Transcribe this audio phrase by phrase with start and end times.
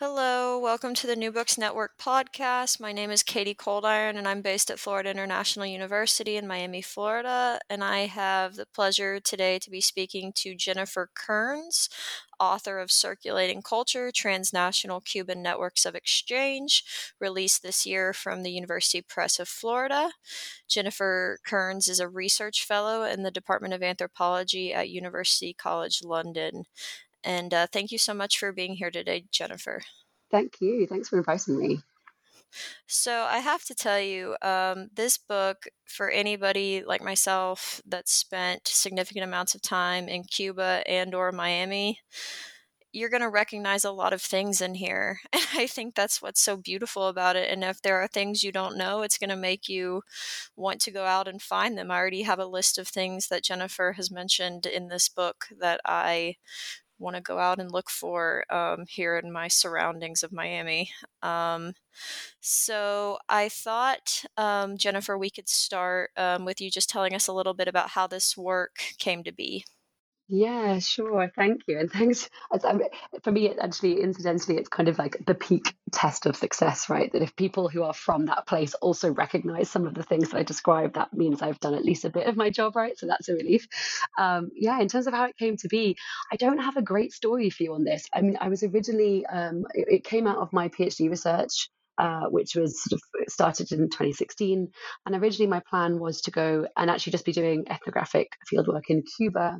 [0.00, 2.78] Hello, welcome to the New Books Network podcast.
[2.78, 7.58] My name is Katie Coldiron, and I'm based at Florida International University in Miami, Florida.
[7.68, 11.88] And I have the pleasure today to be speaking to Jennifer Cearns,
[12.38, 16.84] author of Circulating Culture Transnational Cuban Networks of Exchange,
[17.20, 20.12] released this year from the University Press of Florida.
[20.68, 26.66] Jennifer Cearns is a research fellow in the Department of Anthropology at University College London.
[27.24, 29.82] And uh, thank you so much for being here today, Jennifer.
[30.30, 30.86] Thank you.
[30.86, 31.80] Thanks for inviting me.
[32.86, 38.68] So I have to tell you, um, this book for anybody like myself that spent
[38.68, 42.00] significant amounts of time in Cuba and or Miami,
[42.90, 45.20] you're going to recognize a lot of things in here.
[45.32, 47.50] And I think that's what's so beautiful about it.
[47.50, 50.02] And if there are things you don't know, it's going to make you
[50.56, 51.90] want to go out and find them.
[51.90, 55.80] I already have a list of things that Jennifer has mentioned in this book that
[55.84, 56.36] I
[56.98, 60.90] want to go out and look for um, here in my surroundings of Miami.
[61.22, 61.74] Um,
[62.40, 67.32] so I thought, um, Jennifer, we could start um, with you just telling us a
[67.32, 69.64] little bit about how this work came to be.
[70.30, 71.30] Yeah, sure.
[71.34, 71.78] Thank you.
[71.78, 72.28] And thanks.
[73.22, 77.10] For me, actually, incidentally, it's kind of like the peak test of success, right?
[77.12, 80.38] That if people who are from that place also recognize some of the things that
[80.38, 82.98] I described, that means I've done at least a bit of my job right.
[82.98, 83.68] So that's a relief.
[84.18, 85.96] Um, yeah, in terms of how it came to be,
[86.30, 88.06] I don't have a great story for you on this.
[88.14, 91.70] I mean, I was originally, um, it, it came out of my PhD research.
[91.98, 94.68] Uh, which was sort of started in 2016.
[95.04, 99.02] And originally, my plan was to go and actually just be doing ethnographic fieldwork in
[99.16, 99.56] Cuba.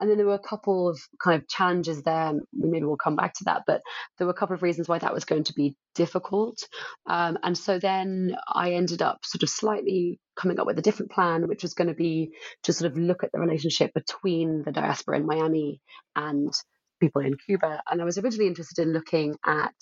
[0.00, 2.32] And then there were a couple of kind of challenges there.
[2.54, 3.82] Maybe we'll come back to that, but
[4.16, 6.66] there were a couple of reasons why that was going to be difficult.
[7.06, 11.12] Um, and so then I ended up sort of slightly coming up with a different
[11.12, 14.72] plan, which was going to be to sort of look at the relationship between the
[14.72, 15.82] diaspora in Miami
[16.16, 16.50] and
[16.98, 17.82] people in Cuba.
[17.90, 19.74] And I was originally interested in looking at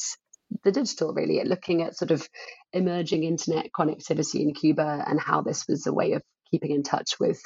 [0.64, 2.26] the digital, really, at looking at sort of
[2.72, 7.18] emerging internet connectivity in Cuba and how this was a way of keeping in touch
[7.18, 7.40] with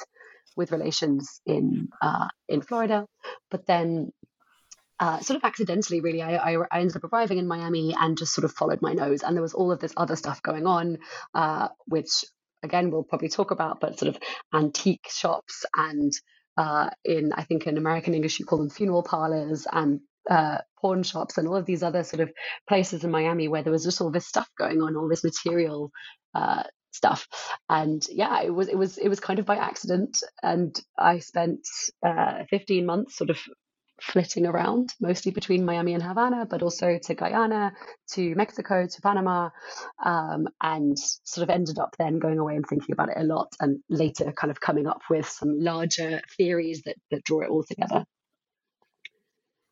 [0.55, 3.05] with relations in uh, in Florida,
[3.49, 4.11] but then.
[4.99, 8.33] Uh, sort of accidentally, really, I, I, I, ended up arriving in Miami and just
[8.33, 9.21] sort of followed my nose.
[9.21, 10.97] And there was all of this other stuff going on,
[11.35, 12.25] uh, which
[12.63, 16.11] again we'll probably talk about, but sort of antique shops and
[16.57, 19.99] uh, in I think in American English you call them funeral parlors and
[20.29, 22.31] uh, pawn shops and all of these other sort of
[22.67, 25.91] places in Miami where there was just all this stuff going on, all this material
[26.35, 27.27] uh, stuff.
[27.69, 30.17] And yeah it was it was it was kind of by accident.
[30.43, 31.61] And i spent
[32.05, 33.39] uh, 15 months sort of
[33.99, 37.73] flitting around mostly between miami and havana but also to guyana
[38.07, 39.49] to mexico to panama
[40.05, 43.47] um, and sort of ended up then going away and thinking about it a lot
[43.59, 47.63] and later kind of coming up with some larger theories that that draw it all
[47.63, 48.05] together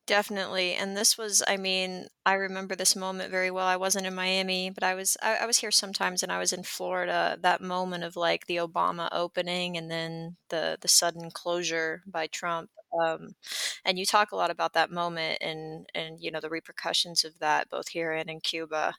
[0.06, 0.74] Definitely.
[0.74, 3.66] And this was, I mean, I remember this moment very well.
[3.66, 6.52] I wasn't in Miami, but I was I, I was here sometimes and I was
[6.52, 7.36] in Florida.
[7.40, 12.70] That moment of like the Obama opening and then the the sudden closure by Trump.
[13.02, 13.30] Um,
[13.84, 17.36] and you talk a lot about that moment and and you know the repercussions of
[17.40, 18.94] that both here and in Cuba.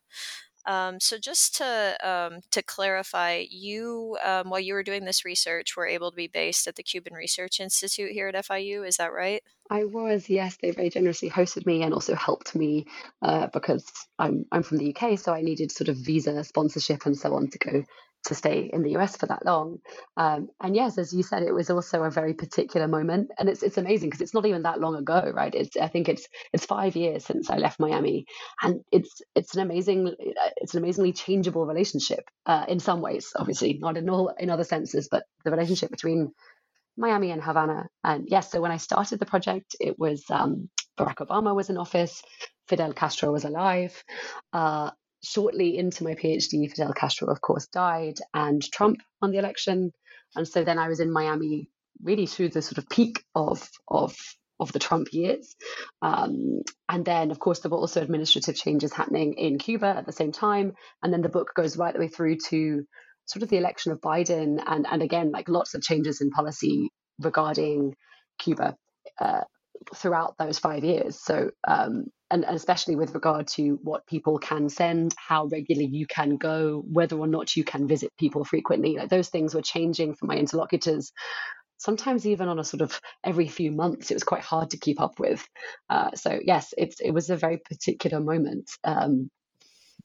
[0.68, 5.78] Um, so just to um, to clarify, you um, while you were doing this research
[5.78, 8.86] were able to be based at the Cuban Research Institute here at FIU.
[8.86, 9.42] Is that right?
[9.70, 10.58] I was, yes.
[10.62, 12.86] They very generously hosted me and also helped me
[13.22, 17.18] uh, because I'm I'm from the UK, so I needed sort of visa sponsorship and
[17.18, 17.84] so on to go
[18.28, 19.80] to stay in the US for that long.
[20.16, 23.64] Um, and yes, as you said, it was also a very particular moment, and it's
[23.64, 25.54] it's amazing because it's not even that long ago, right?
[25.54, 28.26] It's I think it's it's five years since I left Miami,
[28.62, 30.14] and it's it's an amazing
[30.58, 34.64] it's an amazingly changeable relationship uh, in some ways, obviously not in all in other
[34.66, 36.32] senses, but the relationship between
[36.98, 37.88] Miami and Havana.
[38.04, 40.70] And yes, so when I started the project, it was um,
[41.00, 42.22] Barack Obama was in office.
[42.68, 44.04] Fidel Castro was alive.
[44.52, 44.92] Uh,
[45.24, 49.92] shortly into my PhD, Fidel Castro, of course, died, and Trump won the election.
[50.36, 51.70] And so then I was in Miami
[52.02, 54.16] really through the sort of peak of of
[54.60, 55.56] of the Trump years.
[56.02, 60.12] Um, and then, of course, there were also administrative changes happening in Cuba at the
[60.12, 60.74] same time.
[61.04, 62.84] And then the book goes right the way through to
[63.26, 66.92] sort of the election of Biden, and and again, like lots of changes in policy
[67.20, 67.96] regarding
[68.40, 68.76] Cuba.
[69.20, 69.42] Uh,
[69.96, 71.20] throughout those five years.
[71.24, 76.38] So, um, and, especially with regard to what people can send, how regularly you can
[76.38, 78.96] go, whether or not you can visit people frequently.
[78.98, 81.12] Like those things were changing for my interlocutors
[81.78, 84.12] sometimes even on a sort of every few months.
[84.12, 85.48] It was quite hard to keep up with.
[85.90, 89.30] Uh, so yes, it's it was a very particular moment, um,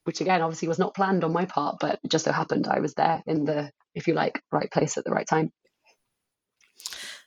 [0.04, 2.80] which again obviously was not planned on my part, but it just so happened I
[2.80, 5.50] was there in the, if you like, right place at the right time.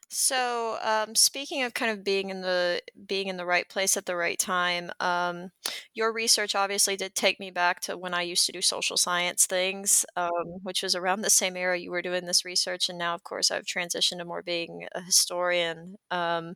[0.10, 4.06] So, um, speaking of kind of being in the being in the right place at
[4.06, 5.50] the right time, um,
[5.94, 9.46] your research obviously did take me back to when I used to do social science
[9.48, 13.16] things, um, which was around the same era you were doing this research, and now,
[13.16, 15.96] of course, I've transitioned to more being a historian.
[16.12, 16.54] Um,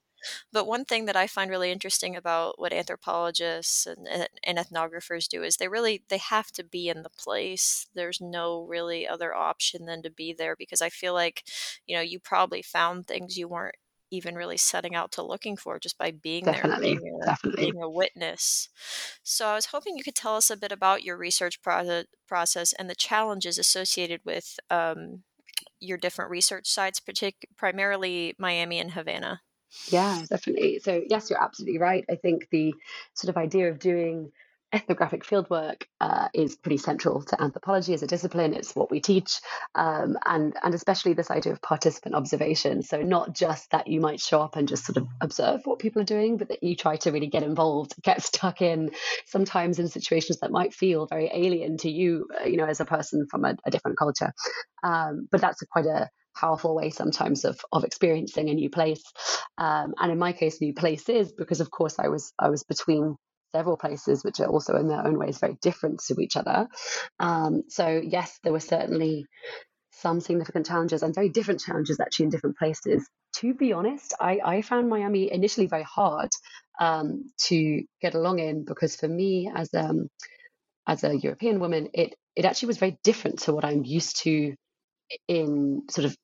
[0.51, 4.07] but one thing that I find really interesting about what anthropologists and,
[4.44, 7.88] and ethnographers do is they really they have to be in the place.
[7.94, 11.44] There's no really other option than to be there because I feel like,
[11.86, 13.75] you know, you probably found things you weren't
[14.12, 17.63] even really setting out to looking for just by being definitely, there, being a, definitely.
[17.63, 18.69] being a witness.
[19.24, 22.74] So I was hoping you could tell us a bit about your research pro- process
[22.74, 25.24] and the challenges associated with um,
[25.80, 29.42] your different research sites, partic- primarily Miami and Havana.
[29.92, 30.80] Yeah, definitely.
[30.80, 32.04] So, yes, you're absolutely right.
[32.10, 32.74] I think the
[33.13, 34.31] sort of idea of doing
[34.71, 38.54] ethnographic fieldwork uh, is pretty central to anthropology as a discipline.
[38.54, 39.39] It's what we teach,
[39.74, 42.83] um, and and especially this idea of participant observation.
[42.83, 46.01] So not just that you might show up and just sort of observe what people
[46.01, 48.92] are doing, but that you try to really get involved, get stuck in,
[49.25, 52.86] sometimes in situations that might feel very alien to you, uh, you know, as a
[52.86, 54.33] person from a, a different culture.
[54.83, 56.10] Um, but that's a, quite a
[56.40, 59.04] powerful way sometimes of of experiencing a new place.
[59.58, 63.16] Um, and in my case, new places because of course I was I was between
[63.54, 66.68] several places which are also in their own ways very different to each other.
[67.20, 69.26] Um, so yes, there were certainly
[69.92, 73.08] some significant challenges and very different challenges actually in different places.
[73.38, 76.30] To be honest, I, I found Miami initially very hard
[76.80, 80.08] um, to get along in because for me as um,
[80.88, 84.56] as a European woman, it it actually was very different to what I'm used to
[85.28, 86.18] in sort of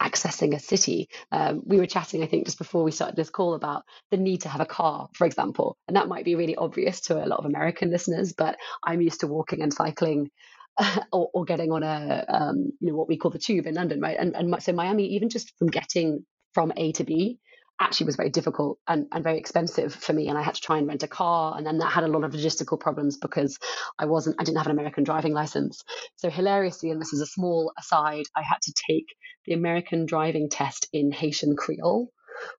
[0.00, 1.08] accessing a city.
[1.32, 4.42] Um, we were chatting, I think, just before we started this call about the need
[4.42, 5.76] to have a car, for example.
[5.88, 9.20] And that might be really obvious to a lot of American listeners, but I'm used
[9.20, 10.30] to walking and cycling.
[11.12, 14.00] or, or, getting on a, um, you know, what we call the tube in London,
[14.00, 14.16] right?
[14.16, 16.24] And, and so Miami, even just from getting
[16.54, 17.40] from A to B,
[17.80, 20.28] actually was very difficult and, and very expensive for me.
[20.28, 21.56] And I had to try and rent a car.
[21.56, 23.58] And then that had a lot of logistical problems because
[23.98, 25.84] I wasn't, I didn't have an American driving license.
[26.16, 29.06] So hilariously, and this is a small aside, I had to take
[29.44, 32.10] the American driving test in Haitian Creole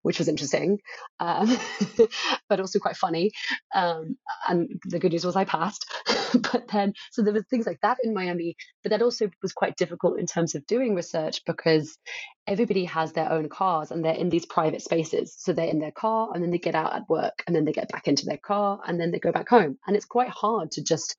[0.02, 0.80] which was interesting,
[1.20, 1.58] um,
[2.50, 3.32] but also quite funny.
[3.74, 4.18] Um,
[4.48, 5.86] and the good news was I passed.
[6.52, 9.78] but then, so there were things like that in Miami, but that also was quite
[9.78, 11.98] difficult in terms of doing research because
[12.48, 15.36] everybody has their own cars and they're in these private spaces.
[15.38, 17.74] So they're in their car and then they get out at work and then they
[17.74, 19.78] get back into their car and then they go back home.
[19.86, 21.16] And it's quite hard to just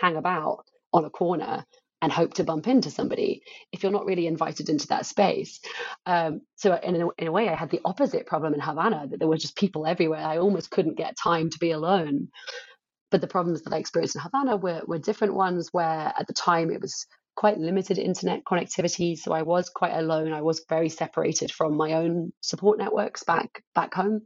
[0.00, 1.64] hang about on a corner
[2.02, 3.42] and hope to bump into somebody
[3.72, 5.60] if you're not really invited into that space.
[6.06, 9.18] Um, so in a, in a way, I had the opposite problem in Havana that
[9.18, 10.24] there were just people everywhere.
[10.24, 12.28] I almost couldn't get time to be alone.
[13.10, 16.32] But the problems that I experienced in Havana were, were different ones where at the
[16.32, 19.18] time it was quite limited internet connectivity.
[19.18, 20.32] So I was quite alone.
[20.32, 24.22] I was very separated from my own support networks back back home.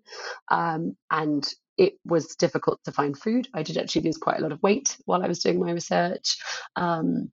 [0.50, 3.48] Um, and it was difficult to find food.
[3.54, 6.38] I did actually lose quite a lot of weight while I was doing my research.
[6.76, 7.30] Um,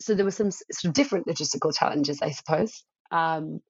[0.00, 2.84] so there were some sort of different logistical challenges, I suppose.
[3.10, 3.60] Um,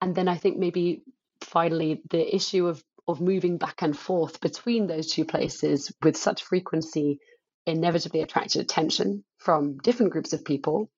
[0.00, 1.02] and then I think maybe
[1.40, 6.44] finally the issue of of moving back and forth between those two places with such
[6.44, 7.18] frequency
[7.66, 10.90] inevitably attracted attention from different groups of people.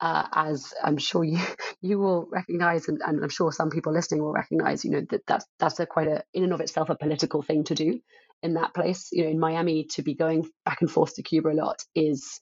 [0.00, 1.38] Uh, as I'm sure you
[1.80, 5.26] you will recognize, and, and, I'm sure some people listening will recognize, you know that
[5.26, 8.00] that's that's a quite a in and of itself a political thing to do
[8.42, 9.08] in that place.
[9.12, 12.40] You know, in Miami, to be going back and forth to Cuba a lot is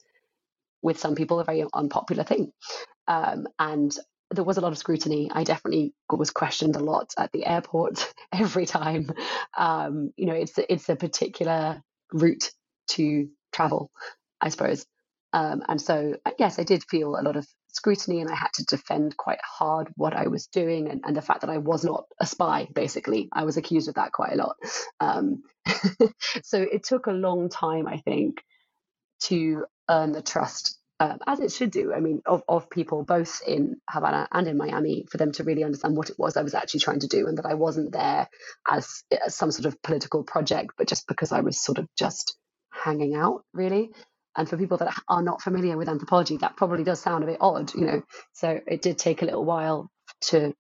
[0.83, 2.53] with some people a very unpopular thing.
[3.09, 3.97] Um, and
[4.31, 5.31] there was a lot of scrutiny.
[5.33, 9.11] I definitely was questioned a lot at the airport every time.
[9.57, 12.51] Um, you know, it's it's a particular route
[12.89, 13.91] to travel,
[14.41, 14.87] I suppose.
[15.35, 18.65] Um, and so, yes, I did feel a lot of scrutiny and I had to
[18.65, 22.05] defend quite hard what I was doing and, and the fact that I was not
[22.21, 23.31] a spy, basically.
[23.33, 24.57] I was accused of that quite a lot.
[25.01, 25.43] Um,
[26.43, 28.43] so it took a long time, I think,
[29.25, 33.41] to earn the trust um, as it should do, I mean, of, of people both
[33.45, 36.55] in Havana and in Miami for them to really understand what it was I was
[36.55, 38.29] actually trying to do and that I wasn't there
[38.71, 42.37] as, as some sort of political project, but just because I was sort of just
[42.71, 43.91] hanging out, really.
[44.37, 47.39] And for people that are not familiar with anthropology, that probably does sound a bit
[47.41, 48.03] odd, you know.
[48.35, 49.91] So it did take a little while
[50.27, 50.55] to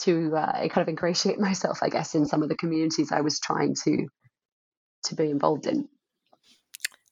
[0.00, 3.38] to uh, kind of ingratiate myself, I guess, in some of the communities I was
[3.38, 4.08] trying to
[5.04, 5.88] to be involved in.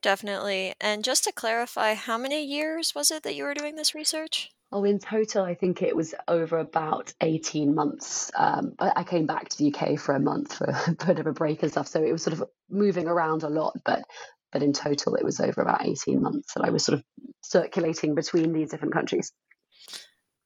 [0.03, 0.75] Definitely.
[0.81, 4.51] And just to clarify, how many years was it that you were doing this research?
[4.75, 8.31] Oh, in total, I think it was over about 18 months.
[8.35, 11.33] Um, I, came back to the UK for a month for a bit of a
[11.33, 11.89] break and stuff.
[11.89, 14.03] So it was sort of moving around a lot, but
[14.51, 17.05] but in total, it was over about 18 months that I was sort of
[17.43, 19.33] circulating between these different countries.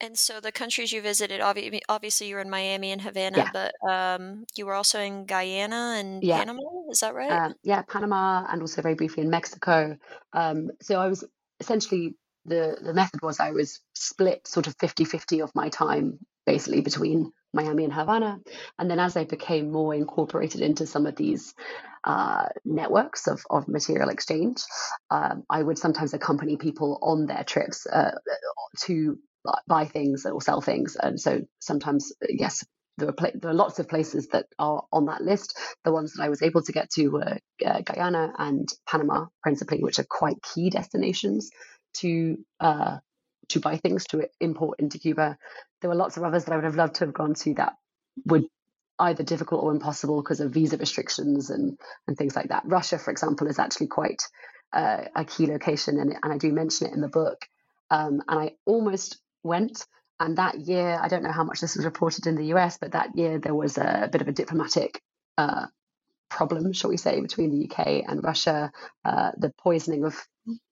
[0.06, 3.50] And so the countries you visited, obviously, obviously you were in Miami and Havana, yeah.
[3.52, 6.38] but um, you were also in Guyana and yeah.
[6.38, 6.62] Panama.
[6.92, 7.30] Is that right?
[7.30, 9.98] Um, yeah, Panama, and also very briefly in Mexico.
[10.32, 11.24] Um, so I was
[11.58, 16.82] essentially the the method was I was split sort of 50-50 of my time basically
[16.82, 18.38] between Miami and Havana,
[18.78, 21.52] and then as I became more incorporated into some of these
[22.04, 24.62] uh, networks of, of material exchange,
[25.10, 28.12] um, I would sometimes accompany people on their trips uh,
[28.82, 29.18] to
[29.66, 30.96] buy things or sell things.
[30.96, 32.64] And so sometimes, yes,
[32.98, 35.58] there are, there are lots of places that are on that list.
[35.84, 39.82] The ones that I was able to get to were uh, Guyana and Panama, principally,
[39.82, 41.50] which are quite key destinations
[41.94, 42.98] to uh,
[43.48, 45.36] to buy things to import into Cuba.
[45.80, 47.74] There were lots of others that I would have loved to have gone to that
[48.24, 48.46] would
[48.98, 52.62] either difficult or impossible because of visa restrictions and and things like that.
[52.66, 54.22] Russia, for example, is actually quite
[54.72, 57.46] uh, a key location, and, and I do mention it in the book.
[57.90, 59.86] Um, and I almost went.
[60.18, 62.92] And that year, I don't know how much this was reported in the US, but
[62.92, 65.00] that year there was a bit of a diplomatic
[65.36, 65.66] uh,
[66.30, 68.72] problem, shall we say, between the UK and Russia,
[69.04, 70.16] uh, the poisoning of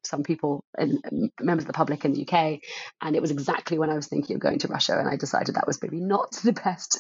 [0.04, 1.00] some people and
[1.40, 2.61] members of the public in the UK.
[3.00, 5.54] And it was exactly when I was thinking of going to Russia, and I decided
[5.54, 6.99] that was maybe not the best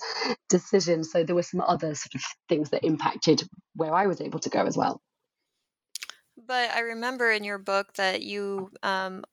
[0.48, 1.04] decision.
[1.04, 3.42] So there were some other sort of things that impacted
[3.74, 5.00] where I was able to go as well.
[6.46, 9.24] But I remember in your book that you um,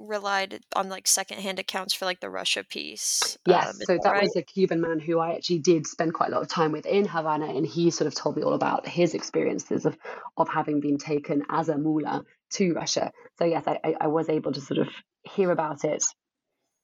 [0.00, 3.38] relied on like secondhand accounts for like the Russia piece.
[3.46, 4.22] Yes, um, so that, right?
[4.22, 6.86] was a Cuban man who I actually did spend quite a lot of time with
[6.86, 9.96] in Havana, and he sort of told me all about his experiences of
[10.36, 13.12] of having been taken as a mula to Russia.
[13.38, 14.88] So yes, I, I was able to sort of
[15.22, 16.04] hear about it,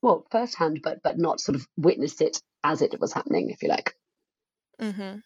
[0.03, 3.69] well, firsthand, but but not sort of witness it as it was happening, if you
[3.69, 3.95] like.
[4.81, 5.19] Mm-hmm.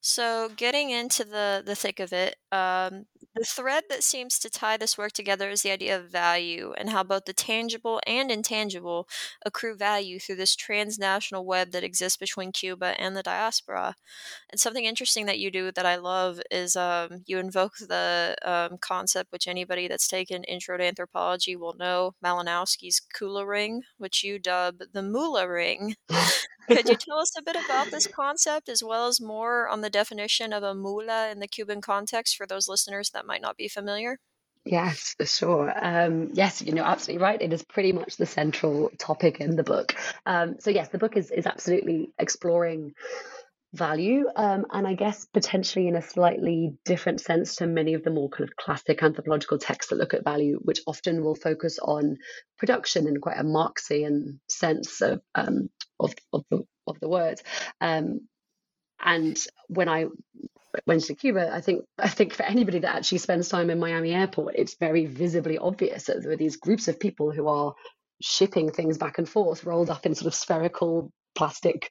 [0.00, 4.76] So, getting into the the thick of it, um, the thread that seems to tie
[4.76, 9.08] this work together is the idea of value and how both the tangible and intangible
[9.44, 13.94] accrue value through this transnational web that exists between Cuba and the diaspora.
[14.50, 18.78] And something interesting that you do that I love is um, you invoke the um,
[18.78, 24.38] concept, which anybody that's taken Intro to Anthropology will know, Malinowski's Kula ring, which you
[24.38, 25.96] dub the Mula ring.
[26.68, 29.90] Could you tell us a bit about this concept as well as more on the
[29.90, 33.68] definition of a mula in the Cuban context for those listeners that might not be
[33.68, 34.18] familiar?
[34.64, 35.72] Yes, for sure.
[35.80, 37.40] Um, yes, you know, absolutely right.
[37.40, 39.94] It is pretty much the central topic in the book.
[40.26, 42.92] Um, so yes, the book is is absolutely exploring
[43.72, 48.10] value, um, and I guess potentially in a slightly different sense to many of the
[48.10, 52.16] more kind of classic anthropological texts that look at value, which often will focus on
[52.58, 55.70] production in quite a Marxian sense of um,
[56.00, 57.40] of, of the of the word.
[57.80, 58.28] Um,
[59.00, 60.06] and when I
[60.86, 64.12] went to Cuba, I think I think for anybody that actually spends time in Miami
[64.12, 67.74] Airport, it's very visibly obvious that there are these groups of people who are
[68.22, 71.90] shipping things back and forth, rolled up in sort of spherical plastic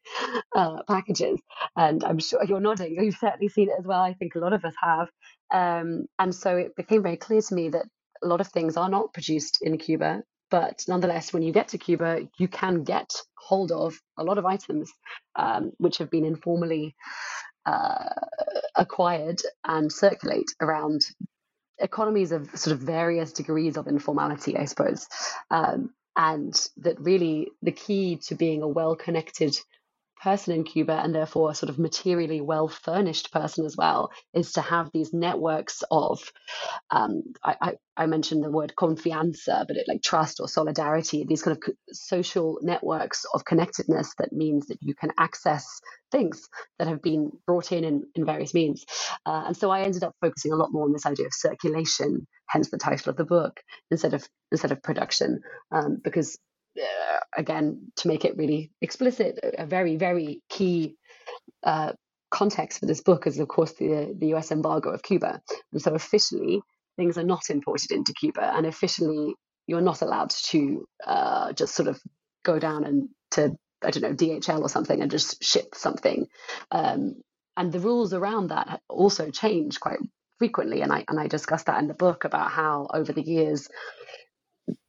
[0.55, 1.39] uh, packages.
[1.75, 2.95] And I'm sure you're nodding.
[3.01, 4.01] You've certainly seen it as well.
[4.01, 5.09] I think a lot of us have.
[5.53, 7.85] Um, and so it became very clear to me that
[8.23, 10.23] a lot of things are not produced in Cuba.
[10.51, 14.45] But nonetheless, when you get to Cuba, you can get hold of a lot of
[14.45, 14.91] items
[15.35, 16.95] um, which have been informally
[17.65, 18.09] uh,
[18.75, 21.01] acquired and circulate around
[21.79, 25.07] economies of sort of various degrees of informality, I suppose.
[25.49, 29.57] Um, and that really the key to being a well connected
[30.21, 34.53] person in Cuba and therefore a sort of materially well furnished person as well is
[34.53, 36.19] to have these networks of
[36.91, 41.41] um, I, I, I, mentioned the word confianza, but it like trust or solidarity, these
[41.41, 45.79] kind of social networks of connectedness that means that you can access
[46.11, 48.85] things that have been brought in in, in various means.
[49.25, 52.27] Uh, and so I ended up focusing a lot more on this idea of circulation,
[52.47, 55.41] hence the title of the book, instead of instead of production,
[55.71, 56.37] um, because
[56.81, 60.95] uh, again, to make it really explicit, a very, very key
[61.63, 61.93] uh,
[62.31, 65.41] context for this book is, of course, the, the US embargo of Cuba.
[65.71, 66.61] And so officially,
[66.97, 69.35] things are not imported into Cuba, and officially,
[69.67, 71.99] you're not allowed to uh, just sort of
[72.43, 76.27] go down and to, I don't know, DHL or something and just ship something.
[76.71, 77.15] Um,
[77.57, 79.99] and the rules around that also change quite
[80.37, 80.81] frequently.
[80.81, 83.67] And I, and I discuss that in the book about how over the years,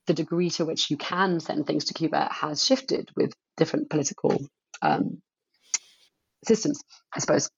[0.07, 4.41] the degree to which you can send things to Cuba has shifted with different political
[4.83, 5.21] um,
[6.45, 6.83] systems,
[7.15, 7.51] I suppose.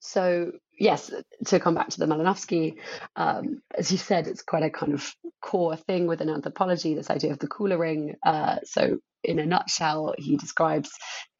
[0.00, 1.10] So yes,
[1.46, 2.76] to come back to the Malinowski,
[3.16, 6.94] um, as you said, it's quite a kind of core thing within anthropology.
[6.94, 8.16] This idea of the Kula ring.
[8.24, 10.90] Uh, so in a nutshell, he describes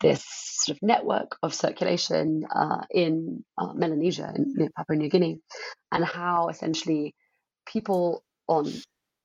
[0.00, 5.40] this sort of network of circulation uh, in uh, Melanesia, in Papua New Guinea,
[5.92, 7.14] and how essentially
[7.66, 8.72] people on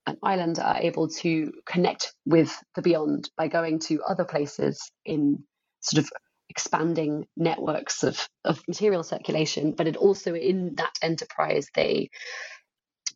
[0.06, 5.44] an island are able to connect with the beyond by going to other places in
[5.82, 6.12] sort of
[6.50, 12.10] expanding networks of, of material circulation, but it also in that enterprise they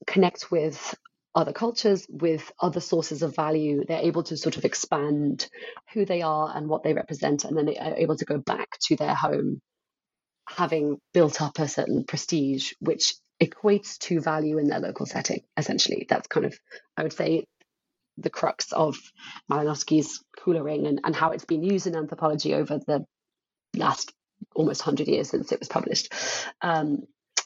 [0.05, 0.95] connect with
[1.35, 3.83] other cultures, with other sources of value.
[3.87, 5.47] They're able to sort of expand
[5.93, 8.77] who they are and what they represent, and then they are able to go back
[8.87, 9.59] to their home
[10.47, 16.05] having built up a certain prestige, which equates to value in their local setting, essentially.
[16.09, 16.57] That's kind of,
[16.97, 17.45] I would say,
[18.17, 18.95] the crux of
[19.51, 23.05] Malinowski's ring and, and how it's been used in anthropology over the
[23.75, 24.13] last
[24.55, 26.13] almost 100 years since it was published.
[26.61, 27.03] Um,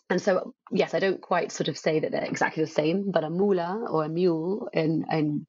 [0.10, 3.24] and so, yes, I don't quite sort of say that they're exactly the same, but
[3.24, 5.46] a mula or a mule in, in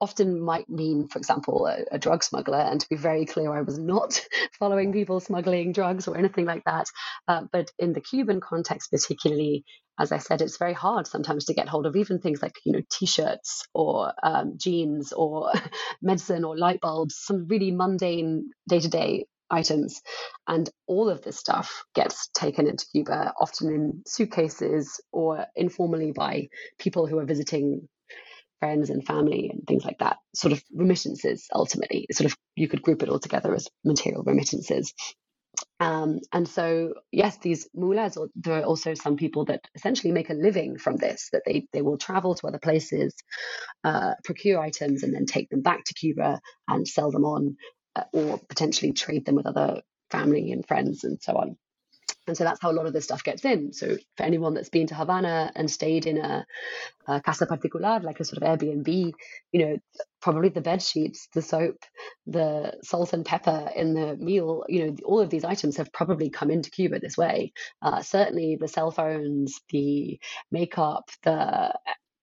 [0.00, 2.58] often might mean, for example, a, a, drug smuggler.
[2.58, 4.20] And to be very clear, I was not
[4.58, 6.86] following people smuggling drugs or anything like that.
[7.26, 9.64] Uh, but in the Cuban context, particularly,
[9.98, 12.72] as I said, it's very hard sometimes to get hold of even things like, you
[12.72, 15.52] know, t-shirts or um, jeans or
[16.02, 20.02] medicine or light bulbs, some really mundane day-to-day items.
[20.46, 26.48] And all of this stuff gets taken into Cuba, often in suitcases or informally by
[26.78, 27.88] people who are visiting
[28.60, 32.06] friends and family and things like that, sort of remittances ultimately.
[32.12, 34.92] Sort of you could group it all together as material remittances.
[35.80, 40.30] Um, and so, yes, these mulas, or there are also some people that essentially make
[40.30, 43.14] a living from this, that they, they will travel to other places,
[43.84, 47.56] uh, procure items, and then take them back to Cuba and sell them on,
[47.94, 51.56] uh, or potentially trade them with other family and friends and so on.
[52.26, 53.72] And so that's how a lot of this stuff gets in.
[53.72, 56.44] So for anyone that's been to Havana and stayed in a,
[57.06, 59.12] a casa particular, like a sort of Airbnb,
[59.52, 59.78] you know,
[60.20, 61.76] probably the bed sheets, the soap,
[62.26, 66.30] the salt and pepper in the meal, you know, all of these items have probably
[66.30, 67.52] come into Cuba this way.
[67.80, 70.18] Uh, certainly the cell phones, the
[70.50, 71.72] makeup, the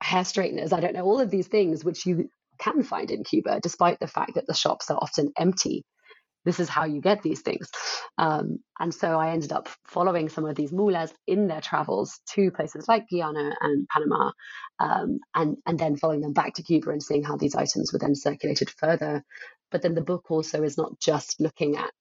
[0.01, 3.59] hair straighteners, I don't know, all of these things which you can find in Cuba,
[3.61, 5.85] despite the fact that the shops are often empty
[6.45, 7.69] this is how you get these things.
[8.17, 12.51] Um, and so I ended up following some of these mulas in their travels to
[12.51, 14.31] places like Guyana and Panama,
[14.79, 17.99] um, and, and then following them back to Cuba and seeing how these items were
[17.99, 19.23] then circulated further.
[19.71, 21.93] But then the book also is not just looking at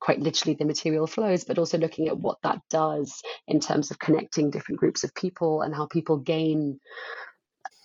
[0.00, 3.98] quite literally the material flows, but also looking at what that does in terms of
[3.98, 6.78] connecting different groups of people and how people gain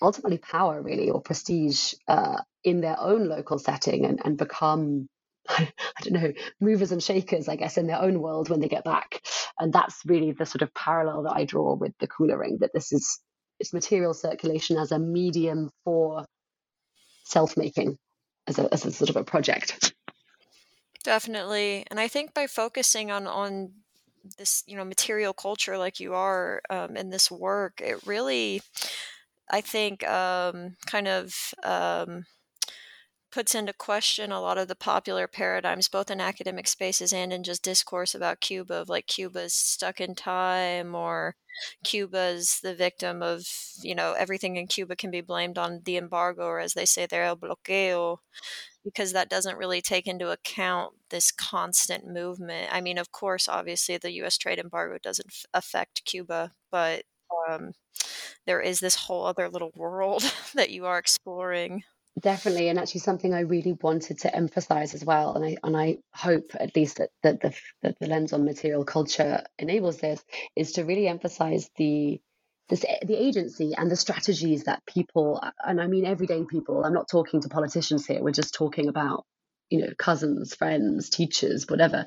[0.02, 5.08] ultimately power, really, or prestige uh, in their own local setting and, and become
[5.50, 8.84] I don't know, movers and shakers, I guess, in their own world when they get
[8.84, 9.22] back.
[9.60, 12.72] And that's really the sort of parallel that I draw with the Kula ring, that
[12.74, 13.20] this is
[13.60, 16.26] it's material circulation as a medium for
[17.26, 17.98] self-making,
[18.48, 19.94] as a, as a sort of a project.
[21.04, 21.86] Definitely.
[21.90, 23.72] And I think by focusing on on
[24.38, 28.62] this, you know, material culture like you are um, in this work, it really,
[29.52, 32.24] I think, um, kind of um,
[33.34, 37.44] puts into question a lot of the popular paradigms, both in academic spaces and in
[37.44, 41.36] just discourse about Cuba, of like Cuba's stuck in time or
[41.84, 43.48] Cuba's the victim of,
[43.82, 47.08] you know, everything in Cuba can be blamed on the embargo, or as they say
[47.08, 48.18] there, el bloqueo,
[48.84, 52.70] because that doesn't really take into account this constant movement.
[52.72, 54.38] I mean, of course, obviously, the U.S.
[54.38, 57.04] trade embargo doesn't f- affect Cuba, but
[57.50, 57.72] um,
[58.46, 60.24] there is this whole other little world
[60.56, 61.84] that you are exploring.
[62.20, 65.98] Definitely, and actually something I really wanted to emphasize as well, and I and I
[66.14, 70.24] hope at least that that the that the lens on material culture enables this
[70.56, 72.22] is to really emphasize the
[72.70, 76.84] this the agency and the strategies that people and I mean everyday people.
[76.86, 78.22] I'm not talking to politicians here.
[78.22, 79.26] We're just talking about
[79.72, 82.06] you know cousins, friends, teachers, whatever.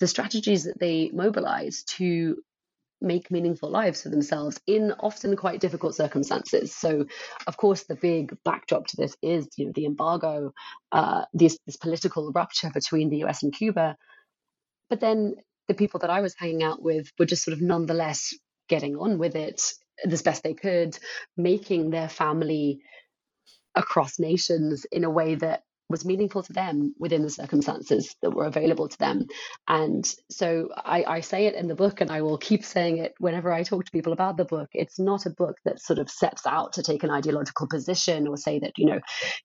[0.00, 2.42] The strategies that they mobilize to
[3.00, 6.74] make meaningful lives for themselves in often quite difficult circumstances.
[6.74, 7.06] So,
[7.46, 10.52] of course, the big backdrop to this is you know the embargo,
[10.92, 13.42] uh, this this political rupture between the U.S.
[13.42, 13.96] and Cuba.
[14.90, 15.36] But then
[15.68, 18.34] the people that I was hanging out with were just sort of nonetheless
[18.68, 19.60] getting on with it
[20.04, 20.98] as best they could,
[21.36, 22.80] making their family
[23.74, 28.44] across nations in a way that was meaningful to them within the circumstances that were
[28.44, 29.26] available to them.
[29.66, 33.14] And so I, I, say it in the book, and I will keep saying it
[33.18, 34.68] whenever I talk to people about the book.
[34.72, 38.36] It's not a book that sort of sets out to take an ideological position or
[38.36, 39.00] say that, you know,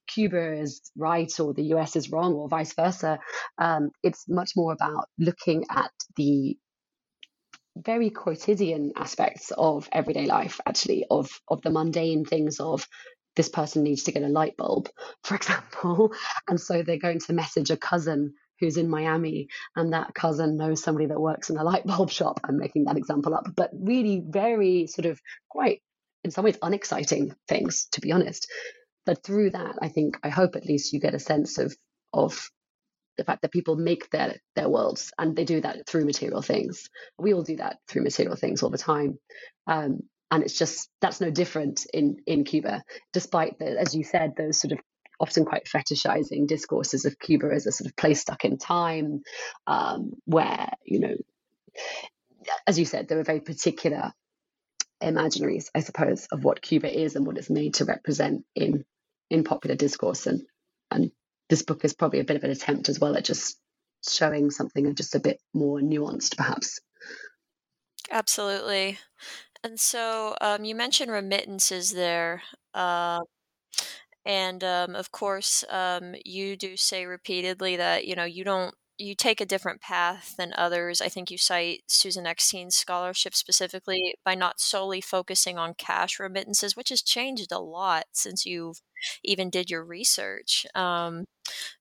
[0.07, 3.19] Cuba is right or the US is wrong or vice versa.
[3.57, 6.57] Um, it's much more about looking at the
[7.75, 12.87] very quotidian aspects of everyday life actually of of the mundane things of
[13.35, 14.89] this person needs to get a light bulb,
[15.23, 16.13] for example.
[16.47, 20.83] And so they're going to message a cousin who's in Miami, and that cousin knows
[20.83, 22.39] somebody that works in a light bulb shop.
[22.43, 25.19] I'm making that example up, but really very sort of
[25.49, 25.81] quite,
[26.23, 28.49] in some ways, unexciting things, to be honest.
[29.05, 31.75] But through that, I think, I hope at least you get a sense of
[32.13, 32.49] of
[33.17, 36.89] the fact that people make their their worlds and they do that through material things.
[37.17, 39.19] We all do that through material things all the time.
[39.67, 40.01] Um,
[40.33, 44.59] and it's just that's no different in in Cuba, despite the, as you said, those
[44.59, 44.79] sort of
[45.19, 49.21] often quite fetishizing discourses of Cuba as a sort of place stuck in time,
[49.67, 51.15] um, where you know,
[52.65, 54.11] as you said, there are very particular
[55.03, 58.85] imaginaries, I suppose, of what Cuba is and what it's made to represent in
[59.29, 60.41] in popular discourse, and
[60.89, 61.11] and
[61.47, 63.59] this book is probably a bit of an attempt as well at just
[64.09, 66.79] showing something just a bit more nuanced, perhaps.
[68.09, 68.97] Absolutely.
[69.63, 72.43] And so um, you mentioned remittances there.
[72.73, 73.19] Uh,
[74.25, 79.15] and um, of course, um, you do say repeatedly that, you know, you don't you
[79.15, 81.01] take a different path than others.
[81.01, 86.75] I think you cite Susan Eckstein's scholarship specifically by not solely focusing on cash remittances,
[86.77, 88.81] which has changed a lot since you've
[89.23, 90.65] even did your research.
[90.75, 91.25] Um,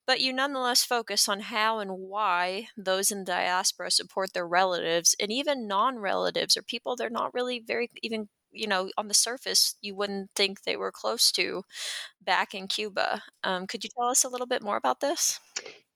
[0.07, 5.31] but you nonetheless focus on how and why those in diaspora support their relatives and
[5.31, 9.77] even non relatives or people they're not really very even you know on the surface
[9.81, 11.63] you wouldn't think they were close to
[12.21, 15.41] back in cuba um, could you tell us a little bit more about this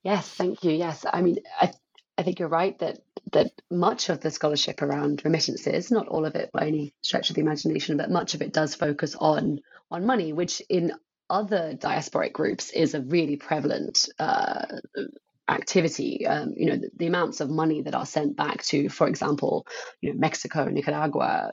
[0.06, 1.72] yes thank you yes i mean i,
[2.16, 2.98] I think you're right that
[3.32, 7.36] that much of the scholarship around remittances not all of it by any stretch of
[7.36, 10.92] the imagination but much of it does focus on on money which in
[11.28, 14.64] other diasporic groups is a really prevalent uh,
[15.48, 16.26] activity.
[16.26, 19.66] Um, you know, the, the, amounts of money that are sent back to, for example,
[20.00, 21.52] you know, Mexico, Nicaragua,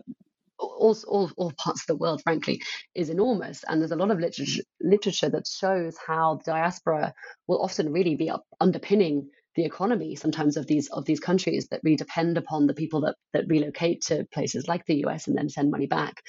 [0.60, 2.62] all, all, all parts of the world, frankly,
[2.96, 3.64] is enormous.
[3.68, 7.14] And there's a lot of literature, literature that shows how the diaspora
[7.48, 11.82] will often really be up, underpinning the economy sometimes of these of these countries that
[11.84, 15.50] really depend upon the people that that relocate to places like the US and then
[15.50, 16.24] send money back.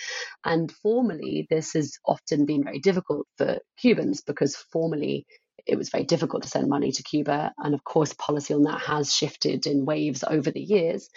[0.45, 5.27] And formally, this has often been very difficult for Cubans because formally
[5.67, 7.53] it was very difficult to send money to Cuba.
[7.59, 11.09] And of course, policy on that has shifted in waves over the years.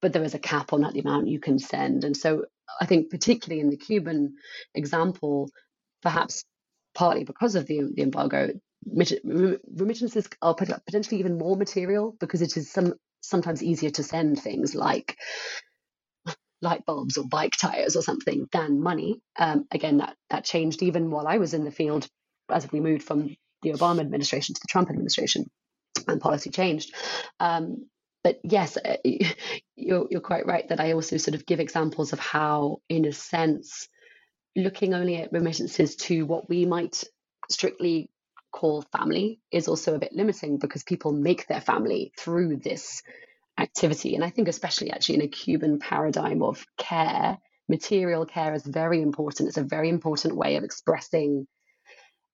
[0.00, 2.04] But there is a cap on the amount you can send.
[2.04, 2.44] And so
[2.80, 4.36] I think, particularly in the Cuban
[4.74, 5.50] example,
[6.02, 6.44] perhaps
[6.94, 8.50] partly because of the, the embargo,
[8.84, 14.74] remittances are potentially even more material because it is some sometimes easier to send things
[14.74, 15.16] like
[16.62, 19.20] light bulbs or bike tires or something than money.
[19.38, 22.06] Um, again, that that changed even while I was in the field
[22.50, 25.46] as we moved from the Obama administration to the Trump administration,
[26.06, 26.94] and policy changed.
[27.40, 27.88] Um,
[28.24, 28.96] but yes, uh,
[29.76, 33.12] you're you're quite right that I also sort of give examples of how, in a
[33.12, 33.88] sense,
[34.56, 37.04] looking only at remittances to what we might
[37.50, 38.10] strictly
[38.52, 43.02] call family is also a bit limiting because people make their family through this
[43.58, 44.14] activity.
[44.14, 49.02] And I think, especially actually in a Cuban paradigm of care, material care is very
[49.02, 49.48] important.
[49.48, 51.46] It's a very important way of expressing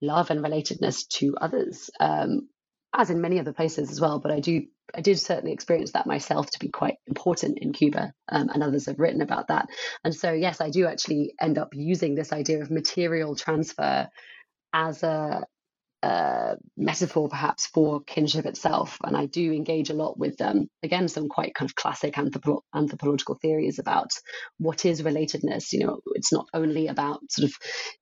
[0.01, 2.49] love and relatedness to others, um,
[2.97, 4.19] as in many other places as well.
[4.21, 4.63] But I do,
[4.95, 8.87] I did certainly experience that myself to be quite important in Cuba, um, and others
[8.87, 9.69] have written about that.
[10.05, 14.09] And so, yes, I do actually end up using this idea of material transfer
[14.73, 15.45] as a
[16.77, 18.99] metaphor perhaps for kinship itself.
[19.05, 22.63] And I do engage a lot with, um, again, some quite kind of classic anthropo-
[22.75, 24.11] anthropological theories about
[24.59, 25.73] what is relatedness.
[25.73, 27.55] You know, it's not only about sort of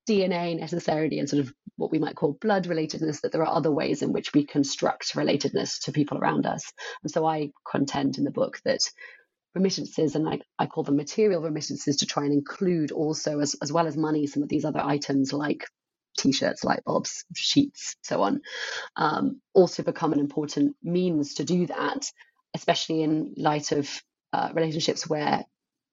[0.08, 3.70] DNA necessarily and sort of what we might call blood relatedness, that there are other
[3.70, 6.72] ways in which we construct relatedness to people around us.
[7.02, 8.80] And so I contend in the book that
[9.54, 13.70] remittances and I, I call them material remittances to try and include also as, as
[13.70, 15.66] well as money some of these other items like
[16.18, 18.40] t-shirts, light bulbs, sheets, so on,
[18.96, 22.06] um, also become an important means to do that,
[22.54, 23.88] especially in light of
[24.32, 25.44] uh, relationships where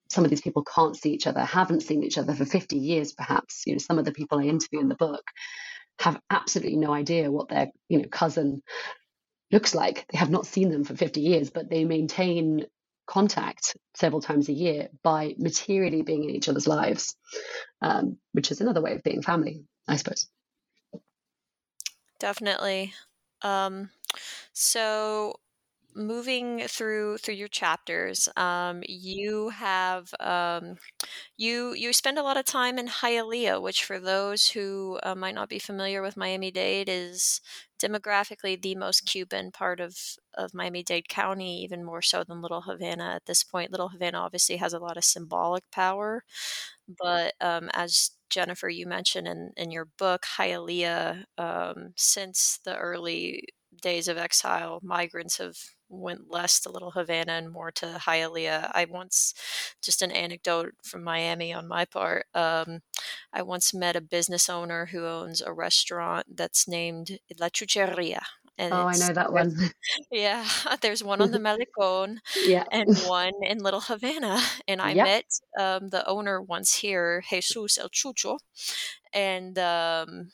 [0.09, 3.13] some of these people can't see each other, haven't seen each other for 50 years,
[3.13, 3.63] perhaps.
[3.65, 5.23] You know, some of the people I interview in the book
[5.99, 8.61] have absolutely no idea what their, you know, cousin
[9.51, 10.05] looks like.
[10.11, 12.65] They have not seen them for 50 years, but they maintain
[13.07, 17.15] contact several times a year by materially being in each other's lives,
[17.81, 19.63] um, which is another way of being family.
[19.89, 20.29] I suppose.
[22.19, 22.93] Definitely.
[23.41, 23.89] Um,
[24.53, 25.35] so
[25.95, 30.77] moving through through your chapters um, you have um,
[31.37, 35.35] you you spend a lot of time in hialeah which for those who uh, might
[35.35, 37.41] not be familiar with miami-dade is
[37.79, 39.97] demographically the most cuban part of
[40.35, 44.57] of miami-dade county even more so than little havana at this point little havana obviously
[44.57, 46.23] has a lot of symbolic power
[46.97, 53.43] but um, as Jennifer, you mentioned in, in your book, Hialeah, um, since the early
[53.81, 55.55] days of exile, migrants have
[55.89, 58.71] went less to Little Havana and more to Hialeah.
[58.73, 59.33] I once,
[59.81, 62.81] just an anecdote from Miami on my part, um,
[63.33, 68.21] I once met a business owner who owns a restaurant that's named La Chucheria.
[68.59, 69.55] And oh, I know that one.
[70.11, 70.45] Yeah,
[70.81, 71.39] there's one on the
[71.79, 72.65] Malecon yeah.
[72.71, 74.39] and one in Little Havana.
[74.67, 75.05] And I yep.
[75.05, 75.25] met
[75.57, 78.37] um, the owner once here, Jesus El Chucho,
[79.13, 80.31] and um,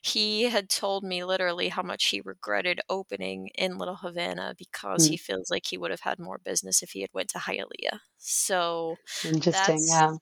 [0.00, 5.10] he had told me literally how much he regretted opening in Little Havana because mm.
[5.10, 7.98] he feels like he would have had more business if he had went to Hialeah.
[8.18, 10.16] So interesting, yeah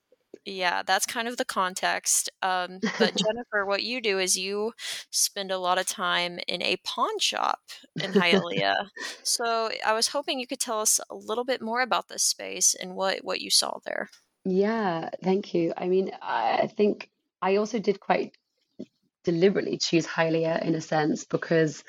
[0.45, 2.31] yeah, that's kind of the context.
[2.43, 4.73] Um, but Jennifer, what you do is you
[5.11, 7.61] spend a lot of time in a pawn shop
[8.03, 8.89] in Hialeah.
[9.23, 12.75] so I was hoping you could tell us a little bit more about this space
[12.75, 14.11] and what what you saw there.
[14.45, 15.73] Yeah, thank you.
[15.77, 17.09] I mean, I think
[17.41, 18.37] I also did quite
[19.25, 21.83] deliberately choose Hialeah in a sense because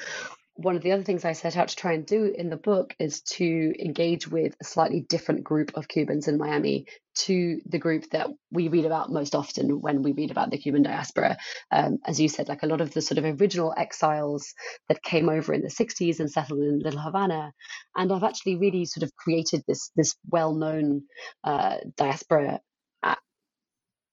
[0.55, 2.95] one of the other things I set out to try and do in the book
[2.97, 8.09] is to engage with a slightly different group of Cubans in Miami to the group
[8.11, 11.37] that we read about most often when we read about the Cuban diaspora.
[11.71, 14.53] Um, as you said, like a lot of the sort of original exiles
[14.87, 17.51] that came over in the 60s and settled in Little Havana.
[17.93, 21.03] And I've actually really sort of created this, this well known
[21.43, 22.61] uh, diaspora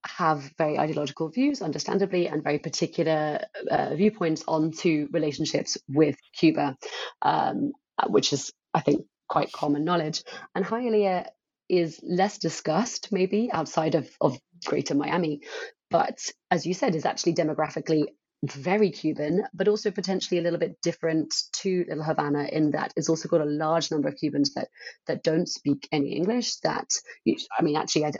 [0.05, 6.77] have very ideological views, understandably, and very particular uh, viewpoints onto relationships with Cuba,
[7.23, 7.73] um,
[8.09, 10.25] which is, I think, quite common knowledge.
[10.55, 11.27] And Hialeah
[11.69, 15.43] is less discussed, maybe, outside of, of Greater Miami,
[15.91, 16.19] but
[16.51, 18.07] as you said, is actually demographically
[18.45, 23.09] very Cuban, but also potentially a little bit different to Little Havana in that it's
[23.09, 24.69] also got a large number of Cubans that
[25.07, 26.57] that don't speak any English.
[26.57, 26.89] That
[27.27, 28.13] I mean, actually, I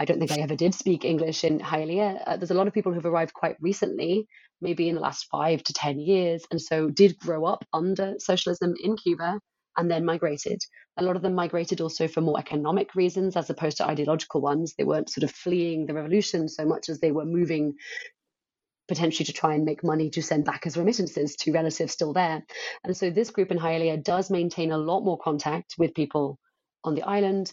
[0.00, 2.22] I don't think I ever did speak English in Hialeah.
[2.26, 4.26] Uh, there's a lot of people who've arrived quite recently,
[4.62, 8.72] maybe in the last five to ten years, and so did grow up under socialism
[8.82, 9.38] in Cuba
[9.76, 10.58] and then migrated.
[10.96, 14.74] A lot of them migrated also for more economic reasons as opposed to ideological ones.
[14.76, 17.74] They weren't sort of fleeing the revolution so much as they were moving
[18.88, 22.42] potentially to try and make money to send back as remittances to relatives still there.
[22.84, 26.38] And so this group in Hialeah does maintain a lot more contact with people
[26.84, 27.52] on the island.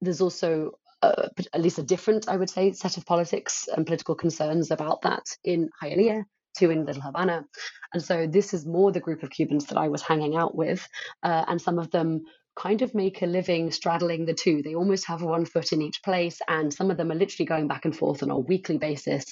[0.00, 0.72] There's also
[1.04, 5.02] uh, at least a different, I would say, set of politics and political concerns about
[5.02, 6.24] that in Hialeah
[6.58, 7.44] to in Little Havana.
[7.92, 10.86] And so this is more the group of Cubans that I was hanging out with,
[11.22, 12.22] uh, and some of them
[12.56, 14.62] kind of make a living straddling the two.
[14.62, 17.66] They almost have one foot in each place, and some of them are literally going
[17.68, 19.24] back and forth on a weekly basis,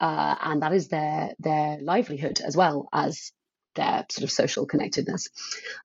[0.00, 3.32] uh, and that is their their livelihood as well as
[3.78, 5.28] their sort of social connectedness.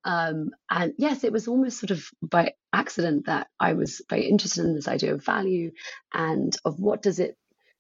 [0.04, 4.66] Um, and yes, it was almost sort of by accident that I was very interested
[4.66, 5.72] in this idea of value
[6.14, 7.38] and of what does it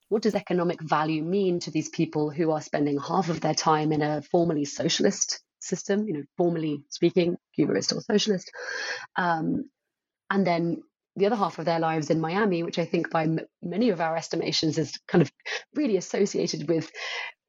[0.09, 3.91] what does economic value mean to these people who are spending half of their time
[3.91, 8.51] in a formally socialist system, you know, formally speaking, Cuba is still socialist.
[9.15, 9.69] Um,
[10.29, 10.83] and then
[11.15, 14.01] the other half of their lives in Miami, which I think by m- many of
[14.01, 15.31] our estimations is kind of
[15.73, 16.91] really associated with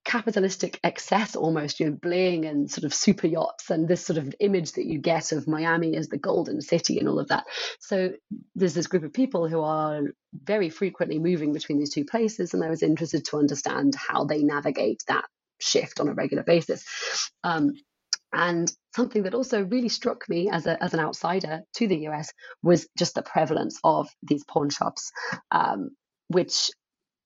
[0.05, 4.35] capitalistic excess almost, you know, bling and sort of super yachts and this sort of
[4.39, 7.45] image that you get of Miami as the golden city and all of that.
[7.81, 8.13] So
[8.55, 12.55] there's this group of people who are very frequently moving between these two places.
[12.55, 15.25] And I was interested to understand how they navigate that
[15.61, 16.85] shift on a regular basis.
[17.43, 17.73] Um,
[18.33, 22.33] and something that also really struck me as, a, as an outsider to the US
[22.63, 25.13] was just the prevalence of these pawn shops,
[25.51, 25.91] um,
[26.29, 26.71] which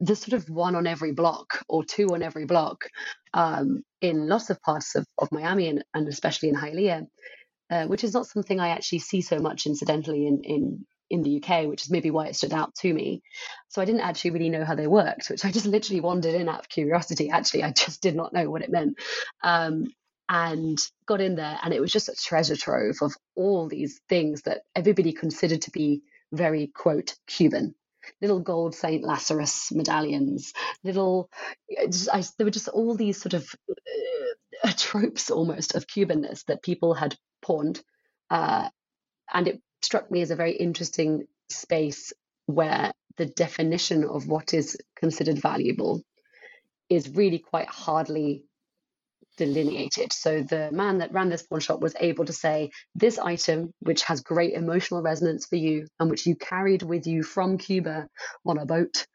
[0.01, 2.85] there's sort of one on every block or two on every block
[3.35, 7.07] um, in lots of parts of, of Miami and, and especially in Hialeah,
[7.71, 11.43] uh, which is not something I actually see so much incidentally in, in in the
[11.43, 13.23] UK, which is maybe why it stood out to me.
[13.69, 16.49] So I didn't actually really know how they worked, which I just literally wandered in
[16.49, 17.31] out of curiosity.
[17.31, 18.99] Actually, I just did not know what it meant.
[19.43, 19.87] Um,
[20.29, 24.43] and got in there, and it was just a treasure trove of all these things
[24.43, 27.75] that everybody considered to be very, quote, Cuban.
[28.21, 30.53] Little gold Saint Lazarus medallions,
[30.85, 31.31] little,
[31.89, 33.49] just, I, there were just all these sort of
[34.65, 37.81] uh, tropes almost of Cubanness that people had pawned.
[38.31, 38.69] Uh,
[39.33, 42.13] and it struck me as a very interesting space
[42.47, 46.03] where the definition of what is considered valuable
[46.89, 48.45] is really quite hardly
[49.39, 50.13] delineated.
[50.13, 54.03] So the man that ran this pawn shop was able to say, this item, which
[54.05, 58.09] has great emotional resonance for you and which you carried with you from Cuba
[58.45, 59.07] on a boat,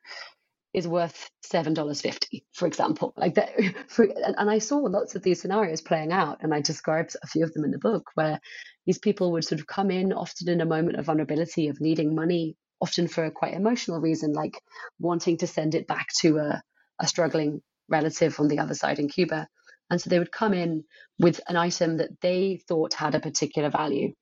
[0.73, 3.13] is worth seven dollars fifty, for example.
[3.15, 3.51] Like that,
[3.87, 7.43] for, and I saw lots of these scenarios playing out, and I described a few
[7.43, 8.39] of them in the book, where
[8.85, 12.15] these people would sort of come in often in a moment of vulnerability, of needing
[12.15, 14.59] money, often for a quite emotional reason, like
[14.99, 16.61] wanting to send it back to a,
[16.99, 19.47] a struggling relative on the other side in Cuba.
[19.93, 20.85] And so they would come in
[21.19, 24.13] with an item that they thought had a particular value.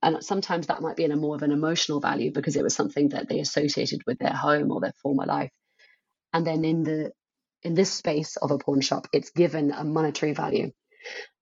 [0.00, 2.76] And sometimes that might be in a more of an emotional value because it was
[2.76, 5.50] something that they associated with their home or their former life.
[6.32, 7.10] And then in the
[7.64, 10.70] in this space of a pawn shop, it's given a monetary value.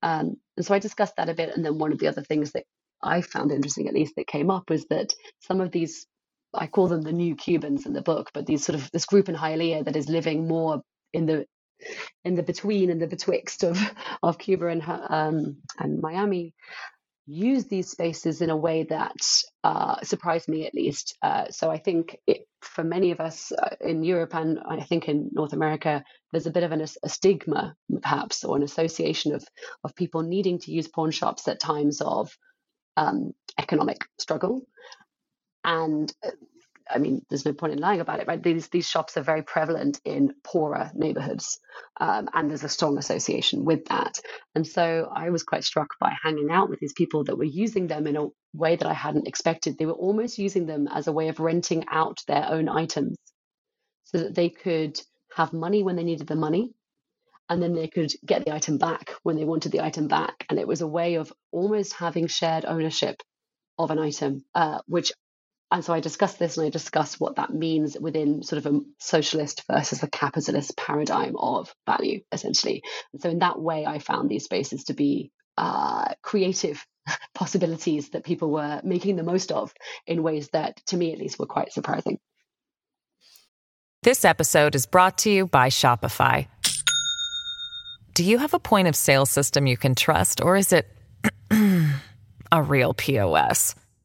[0.03, 1.55] Um, and so I discussed that a bit.
[1.55, 2.64] And then one of the other things that
[3.03, 6.07] I found interesting, at least that came up, was that some of these,
[6.55, 9.29] I call them the new Cubans in the book, but these sort of this group
[9.29, 10.81] in Hialeah that is living more
[11.12, 11.44] in the
[12.25, 13.79] in the between and the betwixt of
[14.23, 16.55] of Cuba and um, and Miami
[17.27, 19.16] use these spaces in a way that
[19.62, 21.16] uh, surprised me at least.
[21.23, 25.09] Uh, so I think it, for many of us uh, in Europe and I think
[25.09, 29.44] in North America, there's a bit of an, a stigma perhaps or an association of
[29.85, 32.37] of people needing to use pawn shops at times of
[32.97, 34.66] um, economic struggle.
[35.64, 36.31] And uh,
[36.88, 38.42] I mean, there's no point in lying about it, right?
[38.42, 41.59] These these shops are very prevalent in poorer neighborhoods,
[41.99, 44.20] um, and there's a strong association with that.
[44.55, 47.87] And so I was quite struck by hanging out with these people that were using
[47.87, 49.79] them in a way that I hadn't expected.
[49.79, 53.16] They were almost using them as a way of renting out their own items,
[54.05, 55.01] so that they could
[55.35, 56.75] have money when they needed the money,
[57.49, 60.44] and then they could get the item back when they wanted the item back.
[60.51, 63.16] And it was a way of almost having shared ownership
[63.79, 65.12] of an item, uh, which
[65.70, 68.81] and so I discuss this and I discuss what that means within sort of a
[68.98, 72.83] socialist versus a capitalist paradigm of value, essentially.
[73.12, 76.85] And so in that way, I found these spaces to be uh, creative
[77.35, 79.72] possibilities that people were making the most of
[80.07, 82.18] in ways that, to me at least, were quite surprising.
[84.03, 86.46] This episode is brought to you by Shopify.
[88.12, 90.87] Do you have a point of sale system you can trust, or is it
[92.53, 93.74] a real POS?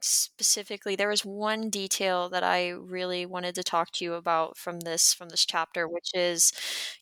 [0.00, 4.80] specifically there was one detail that i really wanted to talk to you about from
[4.80, 6.52] this from this chapter which is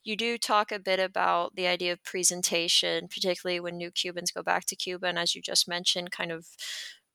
[0.05, 4.43] you do talk a bit about the idea of presentation particularly when new cubans go
[4.43, 6.47] back to cuba and as you just mentioned kind of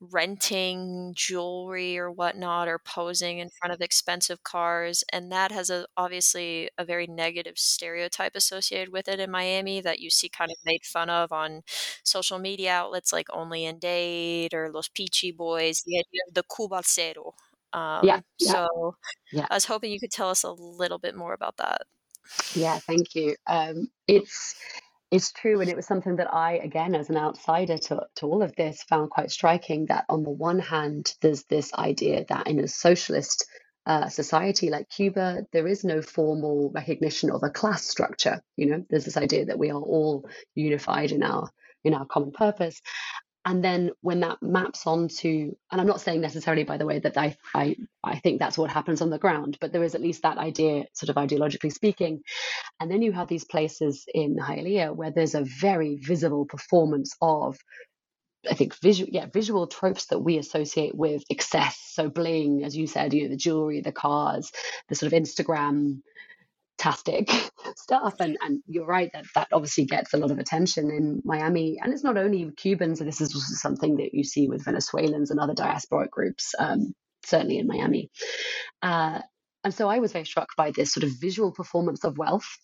[0.01, 5.85] renting jewelry or whatnot or posing in front of expensive cars and that has a
[5.95, 10.57] obviously a very negative stereotype associated with it in miami that you see kind of
[10.65, 11.61] made fun of on
[12.03, 16.43] social media outlets like Only in Dade or Los Pichy Boys the idea of the
[16.43, 17.33] cubalcero
[17.73, 18.95] um, yeah, yeah, so
[19.31, 19.45] yeah.
[19.51, 21.83] i was hoping you could tell us a little bit more about that.
[22.55, 23.35] Yeah thank you.
[23.45, 24.55] Um, it's
[25.12, 25.60] it's true.
[25.60, 28.84] And it was something that I, again, as an outsider to, to all of this,
[28.84, 33.45] found quite striking that on the one hand, there's this idea that in a socialist
[33.86, 38.41] uh, society like Cuba, there is no formal recognition of a class structure.
[38.56, 41.50] You know, there's this idea that we are all unified in our
[41.84, 42.80] in our common purpose,
[43.45, 47.17] and then when that maps onto and i'm not saying necessarily by the way that
[47.17, 50.23] I, I i think that's what happens on the ground but there is at least
[50.23, 52.21] that idea sort of ideologically speaking
[52.80, 57.58] and then you have these places in Hialeah where there's a very visible performance of
[58.49, 61.77] I think visual, yeah, visual tropes that we associate with excess.
[61.80, 64.52] So bling, as you said, you know, the jewelry, the cars,
[64.89, 66.02] the sort of Instagram
[66.82, 67.29] tastic
[67.77, 68.15] stuff.
[68.19, 71.79] And and you're right that that obviously gets a lot of attention in Miami.
[71.82, 73.00] And it's not only Cubans.
[73.00, 76.94] This is also something that you see with Venezuelans and other diasporic groups, um,
[77.25, 78.10] certainly in Miami.
[78.82, 79.21] Uh,
[79.63, 82.58] and so I was very struck by this sort of visual performance of wealth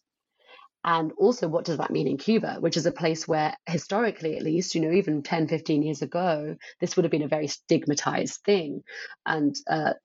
[0.88, 4.43] and also, what does that mean in Cuba, which is a place where, historically at
[4.43, 8.39] least, you know, even 10, 15 years ago, this would have been a very stigmatized
[8.45, 8.84] thing.
[9.26, 9.95] And uh,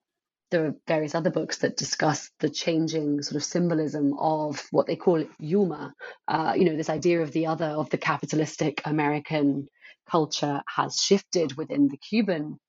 [0.52, 4.94] there are various other books that discuss the changing sort of symbolism of what they
[4.94, 5.94] call Yuma.
[6.28, 9.66] Uh, you know, this idea of the other, of the capitalistic American
[10.08, 12.60] culture has shifted within the Cuban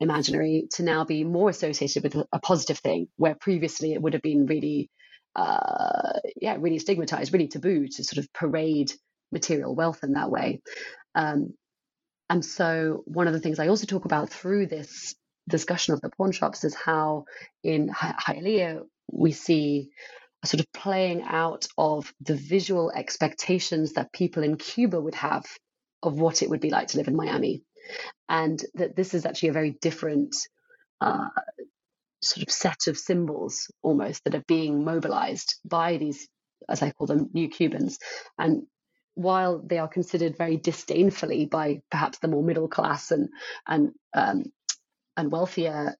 [0.00, 4.22] imaginary to now be more associated with a, positive thing, where previously it would have
[4.22, 4.90] been really
[5.36, 8.92] uh, yeah, really stigmatized, really taboo to sort of parade
[9.30, 10.60] material wealth in that way.
[11.14, 11.54] Um,
[12.28, 15.14] and so, one of the things I also talk about through this
[15.48, 17.24] discussion of the pawn shops is how
[17.62, 19.90] in Hialeah we see
[20.42, 25.44] a sort of playing out of the visual expectations that people in Cuba would have
[26.02, 27.62] of what it would be like to live in Miami.
[28.28, 30.34] And that this is actually a very different
[31.00, 31.28] uh,
[32.22, 36.28] sort of set of symbols almost that are being mobilized by these,
[36.68, 37.98] as I call them, new Cubans.
[38.38, 38.62] And
[39.14, 43.28] while they are considered very disdainfully by perhaps the more middle class and
[43.66, 44.44] and um,
[45.16, 45.96] and wealthier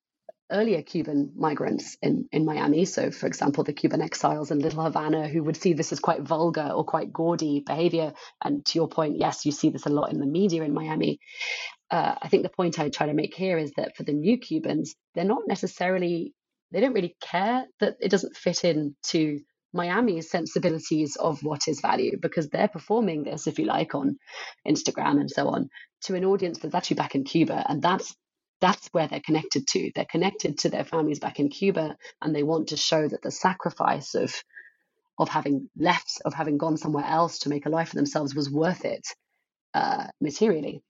[0.52, 2.84] earlier Cuban migrants in, in Miami.
[2.84, 6.22] So, for example, the Cuban exiles in Little Havana who would see this as quite
[6.22, 8.14] vulgar or quite gaudy behavior.
[8.42, 11.20] And to your point, yes, you see this a lot in the media in Miami
[11.90, 14.38] uh, I think the point I try to make here is that for the new
[14.38, 16.32] Cubans, they're not necessarily,
[16.70, 19.40] they don't really care that it doesn't fit in to
[19.72, 24.18] Miami's sensibilities of what is value because they're performing this, if you like, on
[24.66, 25.68] Instagram and so on
[26.02, 27.64] to an audience that's actually back in Cuba.
[27.68, 28.14] And that's
[28.61, 29.90] that's where they're connected to.
[29.94, 33.30] They're connected to their families back in Cuba and they want to show that the
[33.30, 34.34] sacrifice of
[35.18, 38.50] of having left, of having gone somewhere else to make a life for themselves was
[38.50, 39.06] worth it
[39.74, 40.82] uh, materially.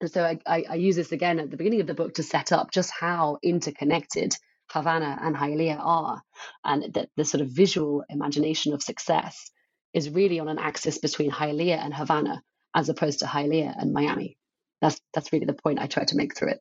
[0.00, 2.22] And so I, I, I, use this again at the beginning of the book to
[2.22, 4.34] set up just how interconnected
[4.70, 6.22] Havana and Hialeah are,
[6.62, 9.50] and that the sort of visual imagination of success
[9.94, 12.42] is really on an axis between Hialeah and Havana,
[12.74, 14.36] as opposed to Hialeah and Miami.
[14.82, 16.60] That's that's really the point I try to make through it.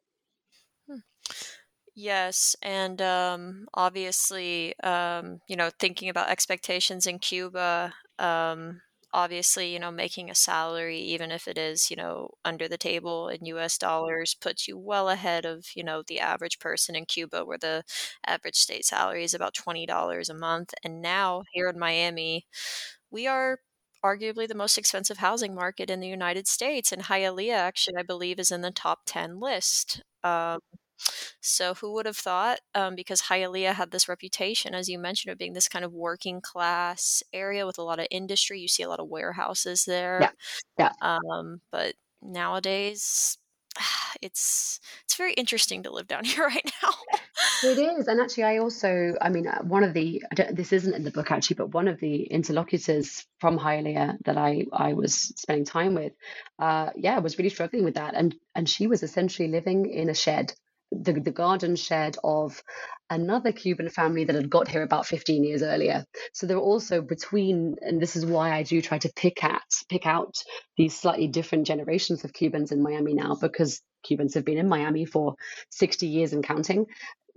[2.00, 8.82] Yes, and um, obviously, um, you know, thinking about expectations in Cuba, um,
[9.14, 13.30] obviously, you know, making a salary, even if it is, you know, under the table
[13.30, 17.44] in US dollars, puts you well ahead of, you know, the average person in Cuba,
[17.44, 17.84] where the
[18.28, 20.76] average state salary is about $20 a month.
[20.84, 22.46] And now here in Miami,
[23.12, 23.60] we are
[24.06, 26.92] arguably the most expensive housing market in the United States.
[26.92, 30.02] And Hialeah, actually, I believe, is in the top 10 list.
[30.24, 30.60] Um,
[31.42, 32.60] so who would have thought?
[32.76, 36.42] Um, because Hialeah had this reputation, as you mentioned, of being this kind of working
[36.42, 38.60] class area with a lot of industry.
[38.60, 40.20] You see a lot of warehouses there.
[40.22, 40.32] Yeah.
[40.78, 40.92] Yeah.
[41.02, 43.38] Um, but nowadays,
[44.22, 46.92] it's it's very interesting to live down here right now.
[47.64, 51.04] it is, and actually, I also, I mean, uh, one of the this isn't in
[51.04, 55.66] the book actually, but one of the interlocutors from Hialeah that I I was spending
[55.66, 56.14] time with,
[56.60, 60.16] uh, yeah, was really struggling with that, and and she was essentially living in a
[60.16, 60.54] shed
[60.92, 62.62] the, the garden shed of
[63.10, 66.06] another Cuban family that had got here about 15 years earlier.
[66.34, 69.62] So there are also between, and this is why I do try to pick at
[69.90, 70.36] pick out
[70.78, 75.06] these slightly different generations of Cubans in Miami now, because Cubans have been in Miami
[75.06, 75.36] for
[75.72, 76.86] 60 years and counting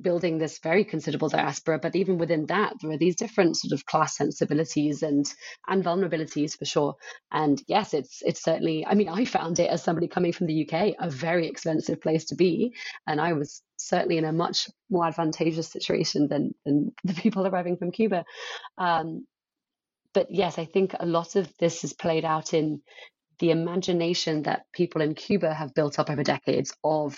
[0.02, 1.78] building this very considerable diaspora.
[1.78, 5.26] But even within that, there are these different sort of class sensibilities and
[5.68, 6.94] and vulnerabilities for sure.
[7.30, 8.86] And yes, it's it's certainly.
[8.86, 12.26] I mean, I found it as somebody coming from the UK a very expensive place
[12.26, 12.74] to be,
[13.06, 17.76] and I was certainly in a much more advantageous situation than than the people arriving
[17.76, 18.24] from Cuba.
[18.78, 19.26] Um,
[20.12, 22.82] but yes, I think a lot of this is played out in
[23.38, 27.16] the imagination that people in Cuba have built up over decades of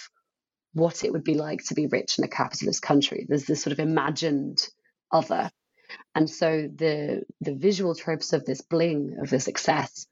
[0.74, 3.26] what it would be like to be rich in a capitalist country.
[3.28, 4.66] There's this sort of imagined
[5.10, 5.50] other.
[6.14, 10.06] And so the the visual tropes of this bling, of this excess,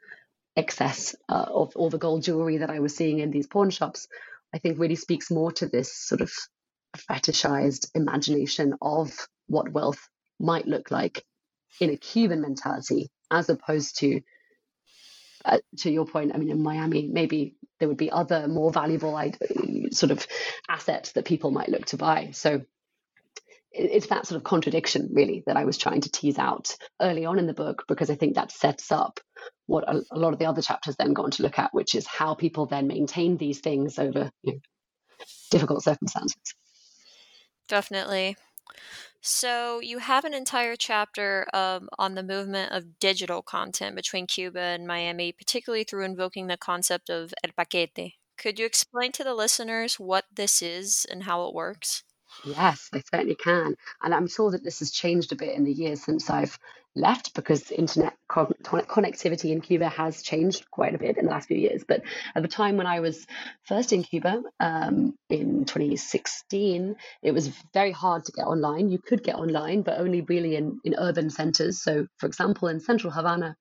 [0.57, 4.09] excess uh, of all the gold jewelry that I was seeing in these pawn shops,
[4.55, 6.31] I think really speaks more to this sort of
[6.97, 9.11] fetishized imagination of
[9.47, 10.09] what wealth
[10.39, 11.25] might look like
[11.81, 14.21] in a Cuban mentality, as opposed to
[15.45, 19.19] uh, to your point, I mean, in Miami, maybe there would be other more valuable
[19.91, 20.27] sort of
[20.69, 22.31] assets that people might look to buy.
[22.33, 22.63] So
[23.73, 27.39] it's that sort of contradiction, really, that I was trying to tease out early on
[27.39, 29.21] in the book, because I think that sets up
[29.67, 32.07] what a, lot of the other chapters then go on to look at, which is
[32.07, 34.59] how people then maintain these things over you know,
[35.51, 36.43] difficult circumstances.
[37.69, 38.37] Definitely.
[39.23, 44.61] So you have an entire chapter um, on the movement of digital content between Cuba
[44.61, 48.15] and Miami, particularly through invoking the concept of el paquete.
[48.37, 52.03] Could you explain to the listeners what this is and how it works?
[52.45, 53.75] Yes, they certainly can.
[54.03, 56.59] And I'm sure that this has changed a bit in the years since I've
[56.97, 61.49] left because internet con- connectivity in Cuba has changed quite a bit in the last
[61.49, 61.85] few years.
[61.87, 62.03] But
[62.35, 63.27] at the time when I was
[63.65, 68.91] first in Cuba um, in 2016, it was very hard to get online.
[68.91, 71.83] You could get online, but only really in, in urban centers.
[71.83, 73.55] So, for example, in central Havana,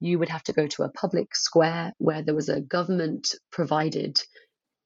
[0.00, 4.18] you would have to go to a public square where there was a government provided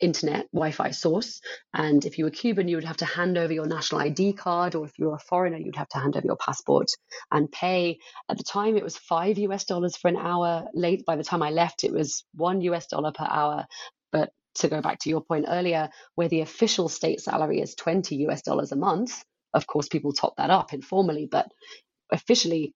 [0.03, 1.41] internet Wi-Fi source.
[1.73, 4.75] And if you were Cuban, you would have to hand over your national ID card,
[4.75, 6.89] or if you were a foreigner, you'd have to hand over your passport
[7.31, 7.99] and pay.
[8.29, 10.67] At the time, it was five US dollars for an hour.
[10.75, 13.67] Late by the time I left, it was one US dollar per hour.
[14.11, 18.17] But to go back to your point earlier, where the official state salary is 20
[18.27, 19.23] US dollars a month,
[19.55, 21.47] of course, people top that up informally, but
[22.11, 22.75] officially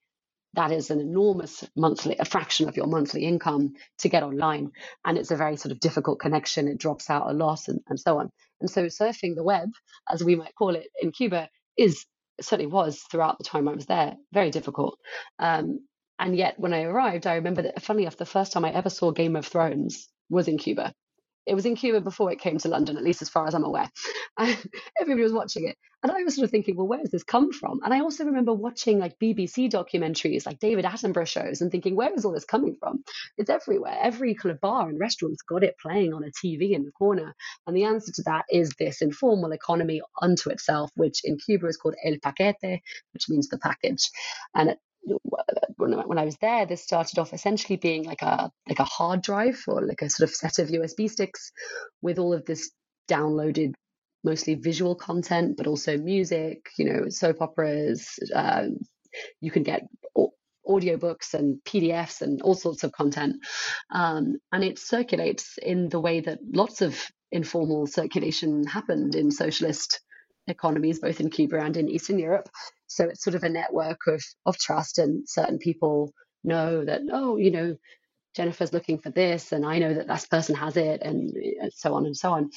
[0.57, 4.73] that is an enormous monthly, a fraction of your monthly income to get online.
[5.05, 6.67] And it's a very sort of difficult connection.
[6.67, 8.31] It drops out a lot and, and so on.
[8.61, 9.69] And so surfing the web,
[10.11, 12.05] as we might call it in Cuba, is
[12.41, 14.99] certainly was throughout the time I was there, very difficult.
[15.39, 15.87] Um,
[16.19, 18.91] and yet when I arrived, I remember that, funny enough, the first time I ever
[18.91, 20.93] saw Game of Thrones was in Cuba
[21.47, 23.65] it was in Cuba before it came to London, at least as far as I'm
[23.65, 23.91] aware.
[24.39, 25.77] everybody was watching it.
[26.03, 27.81] And I was sort of thinking, well, where does this come from?
[27.83, 32.13] And I also remember watching like BBC documentaries, like David Attenborough shows, and thinking, where
[32.13, 33.03] is all this coming from?
[33.39, 33.97] It's everywhere.
[34.01, 37.35] Every kind of bar and restaurant's got it playing on a TV in the corner.
[37.67, 41.77] And the answer to that is this informal economy unto itself, which in Cuba is
[41.77, 42.81] called el paquete,
[43.13, 44.11] which means the package.
[44.55, 44.77] And
[45.77, 49.63] when I was there, this started off essentially being like a like a hard drive
[49.69, 51.53] or like a sort of set of USB sticks
[52.03, 52.71] with all of this
[53.09, 53.75] downloaded
[54.25, 58.19] mostly visual content, but also music, you know, soap operas.
[58.35, 58.79] Um,
[59.41, 59.83] you can get
[60.69, 63.37] audiobooks and PDFs and all sorts of content.
[63.91, 67.01] Um, and it circulates in the way that lots of
[67.31, 70.01] informal circulation happened in socialist
[70.47, 72.49] economies, both in Cuba and in Eastern Europe.
[72.87, 76.13] So it's sort of a network of, of trust, and certain people
[76.45, 77.77] know that, oh, you know,
[78.35, 81.33] Jennifer's looking for this, and I know that this person has it, and,
[81.73, 82.51] so on and so on.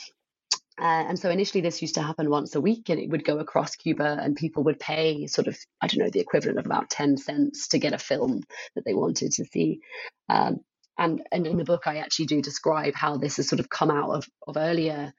[0.80, 3.40] Uh, and so initially, this used to happen once a week, and it would go
[3.40, 6.90] across Cuba, and people would pay sort of, I don't know, the equivalent of about
[6.90, 8.44] 10 cents to get a film
[8.76, 9.80] that they wanted to see.
[10.28, 10.60] Um,
[10.98, 13.90] and, and in the book, I actually do describe how this has sort of come
[13.90, 15.14] out of, of earlier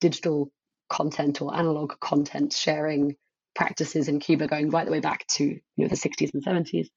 [0.00, 0.50] digital
[0.92, 3.16] content or analog content sharing
[3.54, 6.88] practices in Cuba going right the way back to you know the 60s and 70s.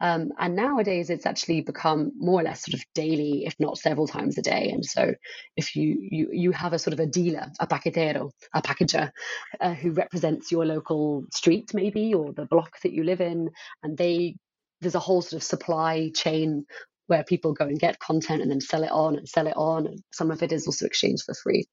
[0.00, 4.06] Um, and nowadays it's actually become more or less sort of daily, if not several
[4.06, 4.70] times a day.
[4.70, 5.14] And so
[5.56, 9.10] if you you you have a sort of a dealer, a paquetero, a packager
[9.60, 13.50] uh, who represents your local street maybe or the block that you live in,
[13.82, 14.36] and they
[14.80, 16.66] there's a whole sort of supply chain
[17.06, 19.86] where people go and get content and then sell it on and sell it on.
[19.86, 21.66] And some of it is also exchanged for free.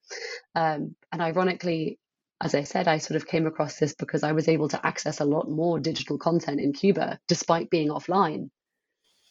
[0.55, 1.99] Um, and ironically,
[2.41, 5.19] as I said, I sort of came across this because I was able to access
[5.19, 8.49] a lot more digital content in Cuba despite being offline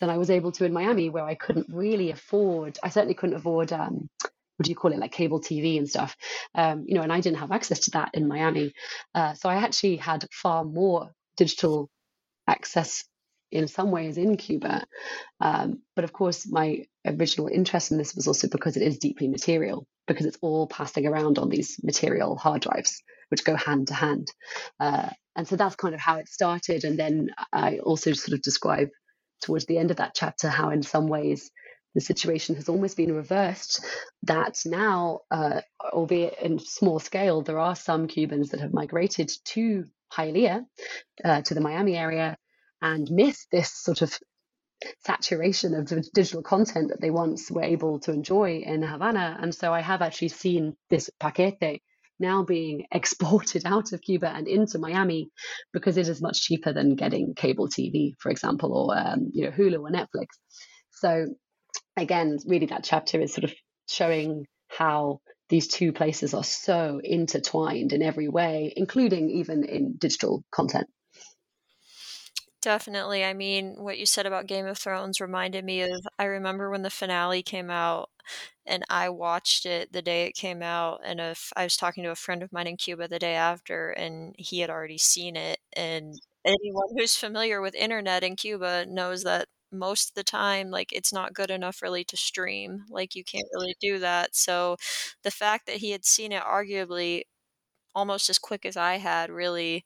[0.00, 3.36] than I was able to in Miami, where I couldn't really afford, I certainly couldn't
[3.36, 6.16] afford, um, what do you call it, like cable TV and stuff,
[6.54, 8.72] um, you know, and I didn't have access to that in Miami.
[9.14, 11.90] Uh, so I actually had far more digital
[12.46, 13.04] access
[13.50, 14.84] in some ways in Cuba.
[15.40, 19.28] Um, but of course, my original interest in this was also because it is deeply
[19.28, 23.94] material, because it's all passing around on these material hard drives, which go hand to
[23.94, 24.28] hand.
[24.78, 26.84] Uh, and so that's kind of how it started.
[26.84, 28.88] And then I also sort of describe
[29.42, 31.50] towards the end of that chapter how, in some ways,
[31.94, 33.84] the situation has almost been reversed.
[34.24, 39.84] That now, uh, albeit in small scale, there are some Cubans that have migrated to
[40.12, 40.64] Hialeah,
[41.24, 42.36] uh, to the Miami area,
[42.82, 44.18] and miss this sort of
[45.04, 49.38] saturation of digital content that they once were able to enjoy in Havana.
[49.40, 51.82] And so I have actually seen this paquete
[52.18, 55.30] now being exported out of Cuba and into Miami
[55.72, 59.50] because it is much cheaper than getting cable TV, for example, or um, you know
[59.50, 60.26] Hulu or Netflix.
[60.90, 61.26] So
[61.96, 63.54] again, really that chapter is sort of
[63.88, 70.44] showing how these two places are so intertwined in every way, including even in digital
[70.52, 70.86] content.
[72.62, 73.24] Definitely.
[73.24, 76.82] I mean, what you said about Game of Thrones reminded me of I remember when
[76.82, 78.10] the finale came out
[78.66, 82.10] and I watched it the day it came out and if I was talking to
[82.10, 85.58] a friend of mine in Cuba the day after and he had already seen it
[85.72, 90.92] and anyone who's familiar with internet in Cuba knows that most of the time like
[90.92, 94.76] it's not good enough really to stream like you can't really do that so
[95.22, 97.22] the fact that he had seen it arguably
[97.94, 99.84] almost as quick as I had really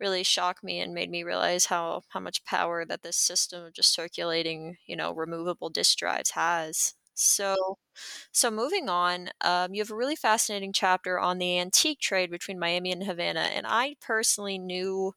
[0.00, 3.72] really shocked me and made me realize how how much power that this system of
[3.74, 6.94] just circulating you know removable disk drives has.
[7.14, 7.78] So
[8.32, 12.58] so moving on um, you have a really fascinating chapter on the antique trade between
[12.58, 15.12] miami and havana and i personally knew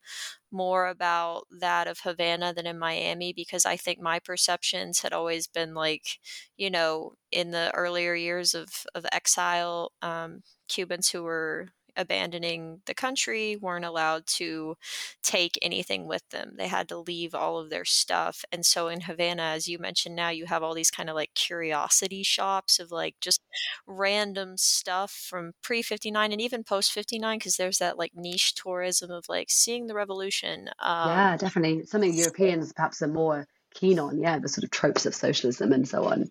[0.52, 5.48] more about that of havana than in miami because i think my perceptions had always
[5.48, 6.20] been like
[6.58, 12.94] you know in the earlier years of, of exile um, cubans who were abandoning the
[12.94, 14.76] country, weren't allowed to
[15.24, 16.54] take anything with them.
[16.58, 18.44] They had to leave all of their stuff.
[18.52, 21.34] And so in Havana, as you mentioned now, you have all these kind of like
[21.34, 23.42] curiosity shops of like just
[23.88, 29.12] random stuff from pre 59 and even post 59, because there's that like niche tourism
[29.12, 30.70] of like seeing the revolution.
[30.80, 31.86] Um, yeah, definitely.
[31.86, 35.88] Something Europeans perhaps are more keen on yeah the sort of tropes of socialism and
[35.88, 36.24] so on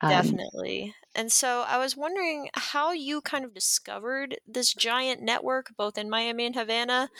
[0.00, 5.72] um, definitely and so I was wondering how you kind of discovered this giant network,
[5.76, 7.10] both in Miami and Havana,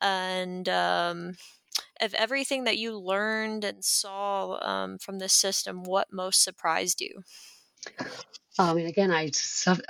[0.00, 1.36] and um,
[2.00, 7.22] of everything that you learned and saw um, from this system, what most surprised you?
[8.58, 9.30] I mean, again, I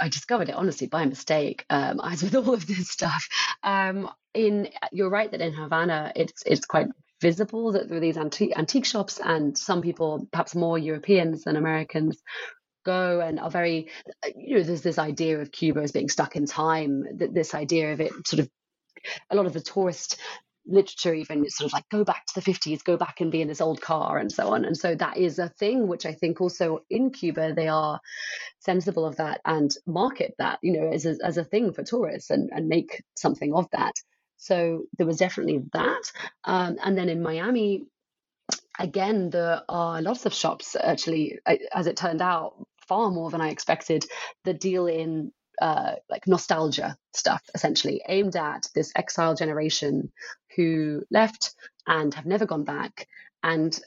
[0.01, 3.29] I discovered it honestly by mistake, um, as with all of this stuff.
[3.63, 6.89] Um, in you're right that in Havana, it's it's quite
[7.21, 12.23] visible that there are these antique shops, and some people, perhaps more Europeans than Americans,
[12.85, 13.89] go and are very
[14.37, 17.93] you know there's this idea of cuba as being stuck in time That this idea
[17.93, 18.51] of it sort of
[19.31, 20.19] a lot of the tourist
[20.67, 23.49] literature even sort of like go back to the 50s go back and be in
[23.49, 24.65] this old car and so on.
[24.65, 28.01] And so that is a thing which i think also in cuba they are
[28.61, 32.31] sensible of that and market that you know as a, as a thing for tourists
[32.31, 33.95] and, and make something of that.
[34.37, 36.13] So there was definitely that.
[36.45, 37.85] Um, and then in miami
[38.79, 41.39] again there are lots of shops actually
[41.75, 42.55] as it turned out
[42.89, 44.05] far more than I expected
[44.45, 50.11] that deal in uh, like nostalgia stuff, essentially aimed at this exile generation
[50.57, 51.55] who left
[51.87, 53.07] and have never gone back.
[53.43, 53.79] And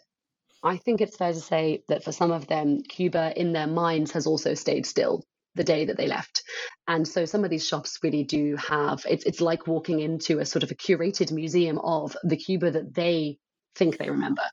[0.63, 4.11] I think it's fair to say that for some of them, Cuba in their minds
[4.11, 5.23] has also stayed still
[5.55, 6.43] the day that they left.
[6.87, 10.45] And so some of these shops really do have it's it's like walking into a
[10.45, 13.37] sort of a curated museum of the Cuba that they
[13.75, 14.43] think they remember.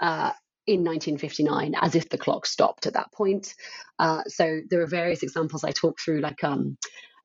[0.00, 0.32] Uh,
[0.68, 3.54] in 1959 as if the clock stopped at that point.
[3.98, 6.76] Uh, so there are various examples I talk through, like um,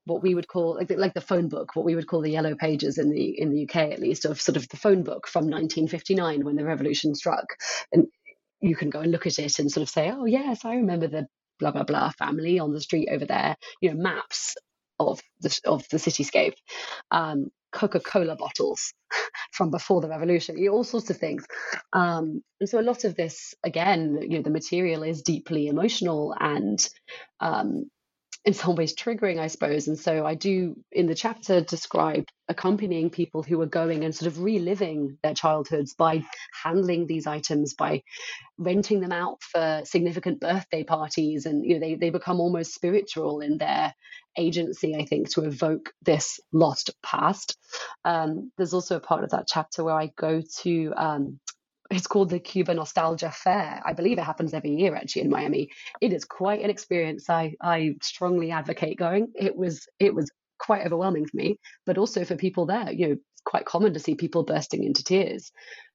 [0.05, 2.31] what we would call like the, like the phone book, what we would call the
[2.31, 5.27] yellow pages in the in the UK at least, of sort of the phone book
[5.27, 7.45] from 1959 when the revolution struck,
[7.91, 8.07] and
[8.61, 11.07] you can go and look at it and sort of say, oh yes, I remember
[11.07, 11.27] the
[11.59, 13.57] blah blah blah family on the street over there.
[13.81, 14.55] You know, maps
[15.09, 16.53] of the of the cityscape.
[17.11, 18.93] Um, Coca-Cola bottles
[19.51, 21.45] from before the revolution, all sorts of things.
[21.91, 26.35] Um, and so a lot of this, again, you know, the material is deeply emotional
[26.39, 26.79] and
[27.39, 27.89] um,
[28.45, 29.87] in some ways triggering, I suppose.
[29.87, 34.27] And so I do in the chapter describe accompanying people who are going and sort
[34.27, 36.25] of reliving their childhoods by
[36.61, 38.03] handling these items, by
[38.57, 41.45] renting them out for significant birthday parties.
[41.45, 43.93] And you know, they, they become almost spiritual in their
[44.37, 47.57] agency, I think, to evoke this lost past.
[48.03, 51.39] Um, there's also a part of that chapter where I go to um,
[51.95, 53.81] it's called the Cuba Nostalgia Fair.
[53.85, 55.69] I believe it happens every year actually in Miami.
[56.01, 57.29] It is quite an experience.
[57.29, 59.31] I I strongly advocate going.
[59.35, 62.91] It was it was quite overwhelming for me, but also for people there.
[62.91, 65.51] You know, it's quite common to see people bursting into tears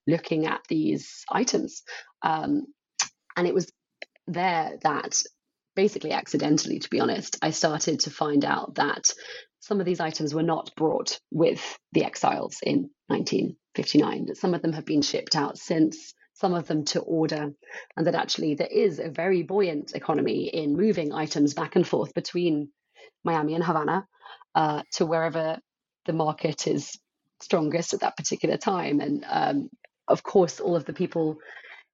[0.06, 1.82] looking at these items.
[2.22, 2.66] Um,
[3.36, 3.70] and it was
[4.26, 5.22] there that
[5.74, 9.12] basically accidentally, to be honest, I started to find out that
[9.60, 12.90] some of these items were not brought with the exiles in
[13.78, 17.50] 1959, that some of them have been shipped out since, some of them to order,
[17.96, 22.14] and that actually there is a very buoyant economy in moving items back and forth
[22.14, 22.70] between
[23.24, 24.06] Miami and Havana
[24.54, 25.58] uh, to wherever
[26.06, 26.98] the market is
[27.40, 29.00] strongest at that particular time.
[29.00, 29.68] And um,
[30.06, 31.38] of course, all of the people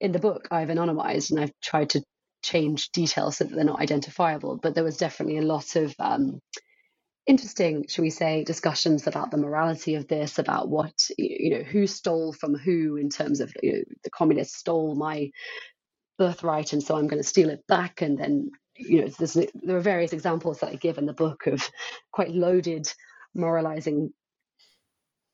[0.01, 2.03] in the book I've anonymized and I've tried to
[2.43, 4.59] change details so that they're not identifiable.
[4.63, 6.41] But there was definitely a lot of um,
[7.27, 11.87] interesting, shall we say, discussions about the morality of this, about what, you know, who
[11.87, 15.31] stole from who in terms of you know, the communists stole my
[16.19, 18.03] birthright and so I'm going to steal it back.
[18.03, 19.09] And then, you know,
[19.63, 21.69] there are various examples that I give in the book of
[22.13, 22.93] quite loaded
[23.35, 24.13] moralizing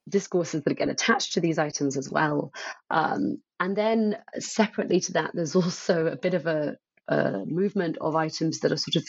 [0.09, 2.53] discourses that get attached to these items as well.
[2.91, 6.77] Um, and then separately to that, there's also a bit of a,
[7.09, 9.05] a movement of items that are sort of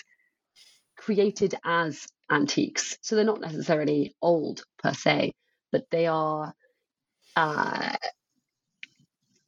[0.97, 2.97] created as antiques.
[3.01, 5.34] So they're not necessarily old per se,
[5.71, 6.53] but they are
[7.36, 7.95] uh,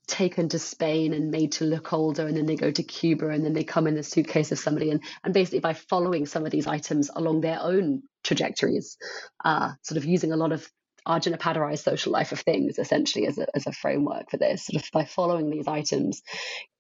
[0.08, 3.44] taken to Spain and made to look older, and then they go to Cuba, and
[3.44, 6.52] then they come in the suitcase of somebody, and and basically by following some of
[6.52, 8.98] these items along their own trajectories,
[9.44, 10.70] uh, sort of using a lot of
[11.08, 14.66] Appadurai's social life of things essentially as a as a framework for this.
[14.66, 16.22] Sort of by following these items,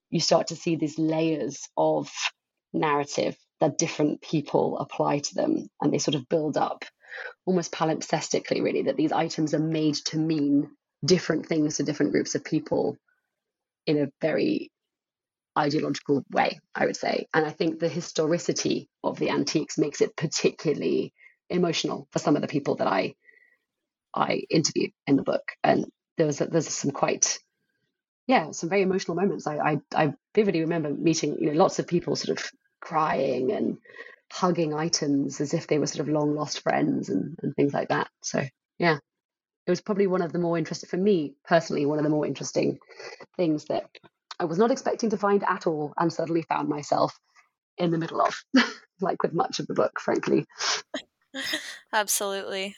[0.10, 2.12] you start to see these layers of
[2.74, 6.84] narrative that different people apply to them, and they sort of build up
[7.46, 10.70] almost palimpsestically, really, that these items are made to mean
[11.06, 12.98] different things to different groups of people
[13.88, 14.70] in a very
[15.58, 17.28] ideological way, I would say.
[17.34, 21.14] And I think the historicity of the antiques makes it particularly
[21.50, 23.16] emotional for some of the people that I
[24.14, 25.44] I interview in the book.
[25.64, 25.86] And
[26.18, 27.40] there was there's some quite
[28.28, 29.48] yeah some very emotional moments.
[29.48, 32.52] I, I I vividly remember meeting you know lots of people sort of
[32.84, 33.78] crying and
[34.32, 37.90] hugging items as if they were sort of long lost friends and, and things like
[37.90, 38.10] that.
[38.24, 38.44] So
[38.78, 38.98] yeah,
[39.66, 42.26] it was probably one of the more interesting for me personally one of the more
[42.26, 42.80] interesting
[43.38, 43.86] things that
[44.40, 47.18] I was not expecting to find at all and suddenly found myself
[47.78, 48.36] in the middle of,
[49.02, 50.46] like with much of the book, frankly.
[51.94, 52.76] Absolutely.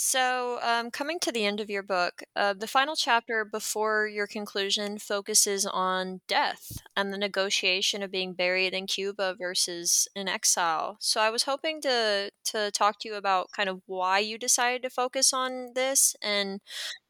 [0.00, 4.28] So, um, coming to the end of your book, uh, the final chapter before your
[4.28, 10.98] conclusion focuses on death and the negotiation of being buried in Cuba versus in exile.
[11.00, 14.82] So, I was hoping to to talk to you about kind of why you decided
[14.82, 16.60] to focus on this and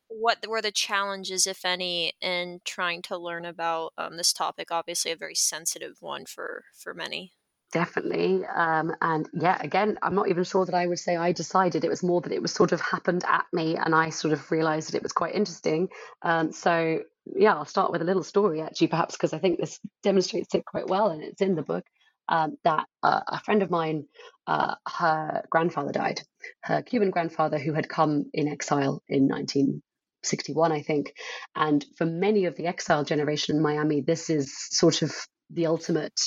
[0.09, 4.71] what were the challenges, if any, in trying to learn about um, this topic.
[4.73, 7.35] Obviously, a very sensitive one for for many.
[7.73, 8.47] Definitely.
[8.47, 11.85] Um, and yeah, again, I'm not even sure that I would say I decided.
[11.85, 14.51] It was more that it was sort of happened at me and I sort of
[14.51, 15.89] realized that it was quite interesting.
[16.23, 19.81] Um, so yeah, I'll start with a little story actually, perhaps because I think this
[20.03, 21.85] demonstrates it quite well and it's in the book.
[22.31, 24.05] Um, that uh, a friend of mine,
[24.47, 26.21] uh, her grandfather died,
[26.63, 31.15] her Cuban grandfather who had come in exile in 1961, I think.
[31.55, 35.15] And for many of the exile generation in Miami, this is sort of
[35.51, 36.21] the ultimate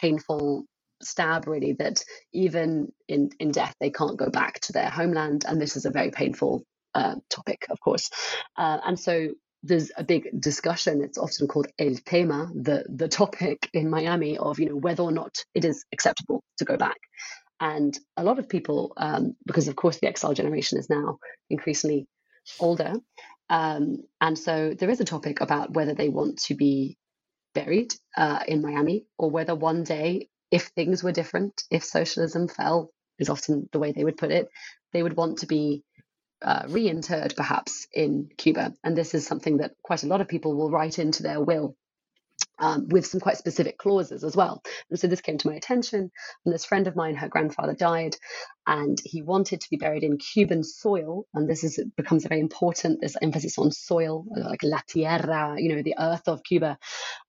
[0.00, 0.64] painful
[1.02, 5.44] stab really that even in in death they can't go back to their homeland.
[5.46, 8.10] And this is a very painful uh, topic of course.
[8.56, 9.28] Uh, and so
[9.62, 11.02] there's a big discussion.
[11.02, 15.12] It's often called el tema the the topic in miami of you know whether or
[15.12, 16.98] not it is acceptable to go back.
[17.62, 21.18] And a lot of people um, because of course the exile generation is now
[21.50, 22.06] increasingly
[22.58, 22.94] older
[23.50, 26.96] um, and so there is a topic about whether they want to be
[27.54, 32.90] buried uh, in Miami, or whether one day, if things were different, if socialism fell,
[33.18, 34.48] is often the way they would put it,
[34.92, 35.84] they would want to be
[36.42, 38.74] uh, reinterred perhaps in Cuba.
[38.82, 41.76] And this is something that quite a lot of people will write into their will
[42.60, 44.62] um, with some quite specific clauses as well.
[44.90, 46.10] And so this came to my attention.
[46.44, 48.16] And this friend of mine, her grandfather died,
[48.66, 51.24] and he wanted to be buried in Cuban soil.
[51.34, 53.00] And this is becomes very important.
[53.00, 56.78] This emphasis on soil, like la tierra, you know, the earth of Cuba,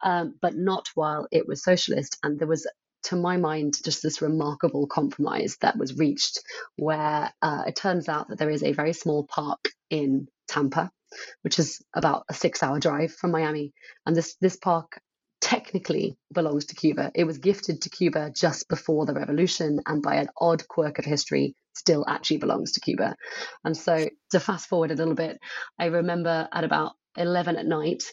[0.04, 2.18] um, but not while it was socialist.
[2.22, 2.68] And there was
[3.04, 6.40] to my mind, just this remarkable compromise that was reached,
[6.76, 10.92] where uh, it turns out that there is a very small park in Tampa,
[11.42, 13.74] which is about a six-hour drive from Miami,
[14.06, 15.02] and this this park
[15.42, 17.12] technically belongs to Cuba.
[17.14, 21.06] It was gifted to Cuba just before the revolution, and by an odd quirk of
[21.06, 23.16] history, still actually belongs to Cuba.
[23.66, 25.40] And so, to fast forward a little bit,
[25.80, 28.04] I remember at about 11 at night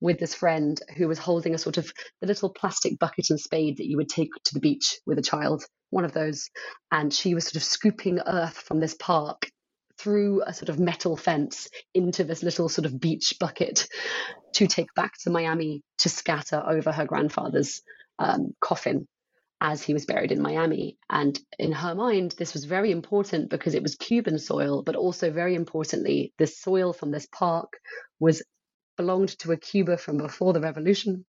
[0.00, 3.78] with this friend who was holding a sort of the little plastic bucket and spade
[3.78, 6.48] that you would take to the beach with a child, one of those.
[6.92, 9.50] And she was sort of scooping earth from this park
[9.98, 13.88] through a sort of metal fence into this little sort of beach bucket
[14.54, 17.82] to take back to Miami to scatter over her grandfather's
[18.18, 19.06] um, coffin
[19.60, 20.96] as he was buried in Miami.
[21.10, 25.32] And in her mind, this was very important because it was Cuban soil, but also
[25.32, 27.72] very importantly, the soil from this park
[28.20, 28.42] was
[28.96, 31.24] belonged to a Cuba from before the revolution.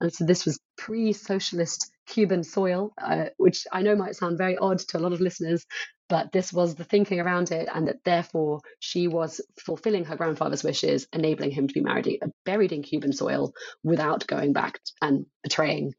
[0.00, 4.56] And so this was pre socialist Cuban soil, uh, which I know might sound very
[4.56, 5.66] odd to a lot of listeners,
[6.08, 10.62] but this was the thinking around it, and that therefore she was fulfilling her grandfather's
[10.62, 13.52] wishes, enabling him to be married, uh, buried in Cuban soil
[13.82, 15.94] without going back and betraying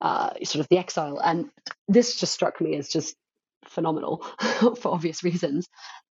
[0.00, 1.18] uh, sort of the exile.
[1.18, 1.50] And
[1.88, 3.16] this just struck me as just
[3.66, 4.18] phenomenal
[4.80, 5.68] for obvious reasons.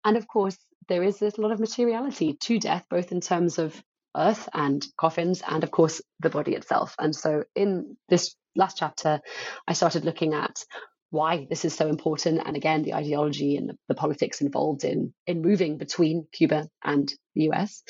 [0.05, 0.57] And of course,
[0.87, 3.81] there is a lot of materiality to death, both in terms of
[4.15, 6.95] earth and coffins, and of course, the body itself.
[6.99, 9.21] And so, in this last chapter,
[9.67, 10.63] I started looking at
[11.11, 15.13] why this is so important and again the ideology and the, the politics involved in
[15.25, 17.83] in moving between cuba and the us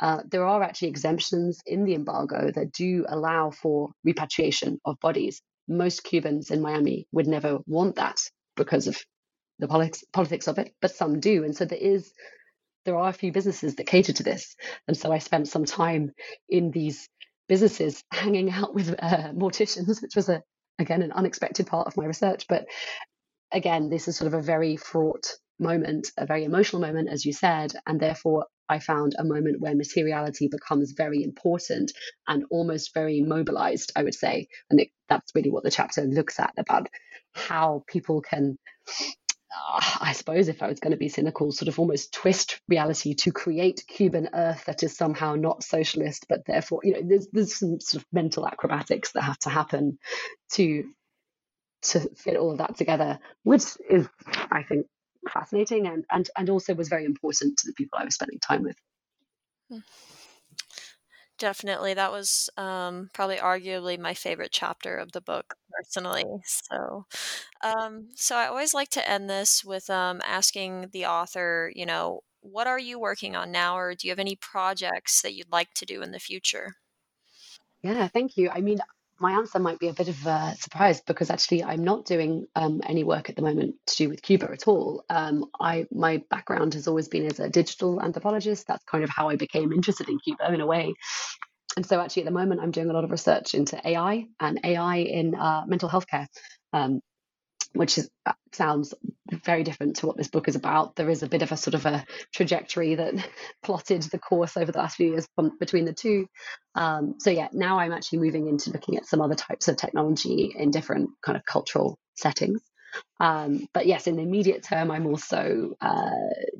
[0.00, 5.40] uh, there are actually exemptions in the embargo that do allow for repatriation of bodies
[5.68, 8.18] most cubans in miami would never want that
[8.56, 9.00] because of
[9.60, 12.12] the politics politics of it but some do and so there is
[12.84, 14.56] there are a few businesses that cater to this.
[14.86, 16.12] And so I spent some time
[16.48, 17.08] in these
[17.48, 20.42] businesses hanging out with uh, morticians, which was a
[20.78, 22.46] again an unexpected part of my research.
[22.48, 22.66] But
[23.52, 25.26] again, this is sort of a very fraught
[25.58, 29.74] moment, a very emotional moment, as you said, and therefore I found a moment where
[29.74, 31.92] materiality becomes very important
[32.26, 34.48] and almost very mobilized, I would say.
[34.70, 36.88] And it, that's really what the chapter looks at about
[37.34, 38.56] how people can,
[40.00, 43.32] I suppose, if I was going to be cynical, sort of almost twist reality to
[43.32, 47.80] create Cuban Earth that is somehow not socialist, but therefore, you know, there's, there's some
[47.80, 49.98] sort of mental acrobatics that have to happen
[50.52, 50.84] to
[51.82, 54.08] to fit all of that together, which is,
[54.50, 54.86] I think,
[55.30, 58.62] fascinating and, and, and also was very important to the people I was spending time
[58.62, 58.76] with.
[59.70, 59.80] Hmm.
[61.38, 61.94] Definitely.
[61.94, 66.24] That was um, probably arguably my favorite chapter of the book personally.
[66.46, 67.06] So,
[67.62, 72.20] um, so I always like to end this with um, asking the author, you know,
[72.40, 75.72] what are you working on now, or do you have any projects that you'd like
[75.74, 76.74] to do in the future?
[77.82, 78.50] Yeah, thank you.
[78.50, 78.80] I mean,
[79.18, 82.80] my answer might be a bit of a surprise because actually I'm not doing um,
[82.84, 85.04] any work at the moment to do with Cuba at all.
[85.08, 88.66] Um, I my background has always been as a digital anthropologist.
[88.66, 90.94] That's kind of how I became interested in Cuba in a way.
[91.76, 94.60] And so actually at the moment I'm doing a lot of research into AI and
[94.64, 96.28] AI in uh, mental health care.
[96.72, 97.00] Um,
[97.74, 98.94] which is, uh, sounds
[99.44, 100.94] very different to what this book is about.
[100.94, 103.14] There is a bit of a sort of a trajectory that
[103.64, 106.26] plotted the course over the last few years from, between the two.
[106.76, 110.54] Um, so yeah, now I'm actually moving into looking at some other types of technology
[110.56, 112.62] in different kind of cultural settings.
[113.20, 116.10] Um, but yes, in the immediate term, I'm also uh,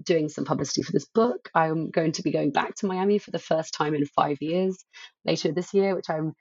[0.03, 1.51] doing some publicity for this book.
[1.55, 4.77] I'm going to be going back to Miami for the first time in five years
[5.25, 6.33] later this year, which I'm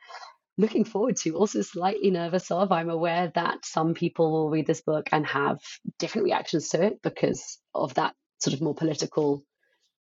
[0.58, 2.72] looking forward to, also slightly nervous of.
[2.72, 5.60] I'm aware that some people will read this book and have
[6.00, 9.44] different reactions to it because of that sort of more political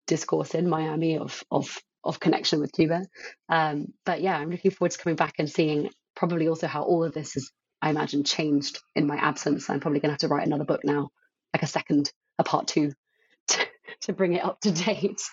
[0.07, 3.03] discourse in Miami of of of connection with Cuba.
[3.47, 7.03] Um, but yeah, I'm looking forward to coming back and seeing probably also how all
[7.03, 7.51] of this has,
[7.81, 9.69] I imagine, changed in my absence.
[9.69, 11.09] I'm probably going to have to write another book now,
[11.53, 12.93] like a second, a part two,
[13.47, 13.67] to,
[14.01, 15.21] to bring it up to date.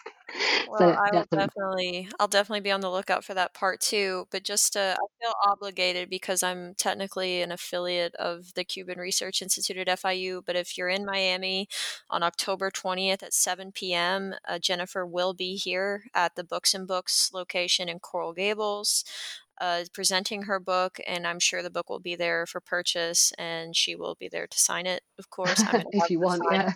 [0.68, 4.26] Well, so I will definitely, I'll definitely be on the lookout for that part two.
[4.30, 9.40] But just to, I feel obligated because I'm technically an affiliate of the Cuban Research
[9.40, 10.42] Institute at FIU.
[10.44, 11.68] But if you're in Miami
[12.10, 16.86] on October 20th at 7 p.m., uh, Jennifer will be here at the Books and
[16.86, 19.04] Books location in Coral Gables.
[19.60, 23.74] Uh, presenting her book, and I'm sure the book will be there for purchase, and
[23.74, 25.62] she will be there to sign it, of course.
[25.92, 26.72] if you want, yeah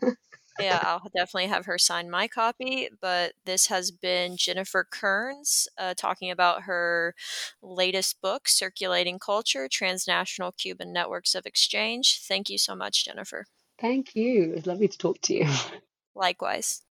[0.61, 2.89] yeah, I'll definitely have her sign my copy.
[3.01, 7.15] But this has been Jennifer Cearns uh, talking about her
[7.63, 12.21] latest book, Circulating Culture Transnational Cuban Networks of Exchange.
[12.23, 13.47] Thank you so much, Jennifer.
[13.81, 14.51] Thank you.
[14.51, 15.49] It was lovely to talk to you.
[16.15, 16.83] Likewise.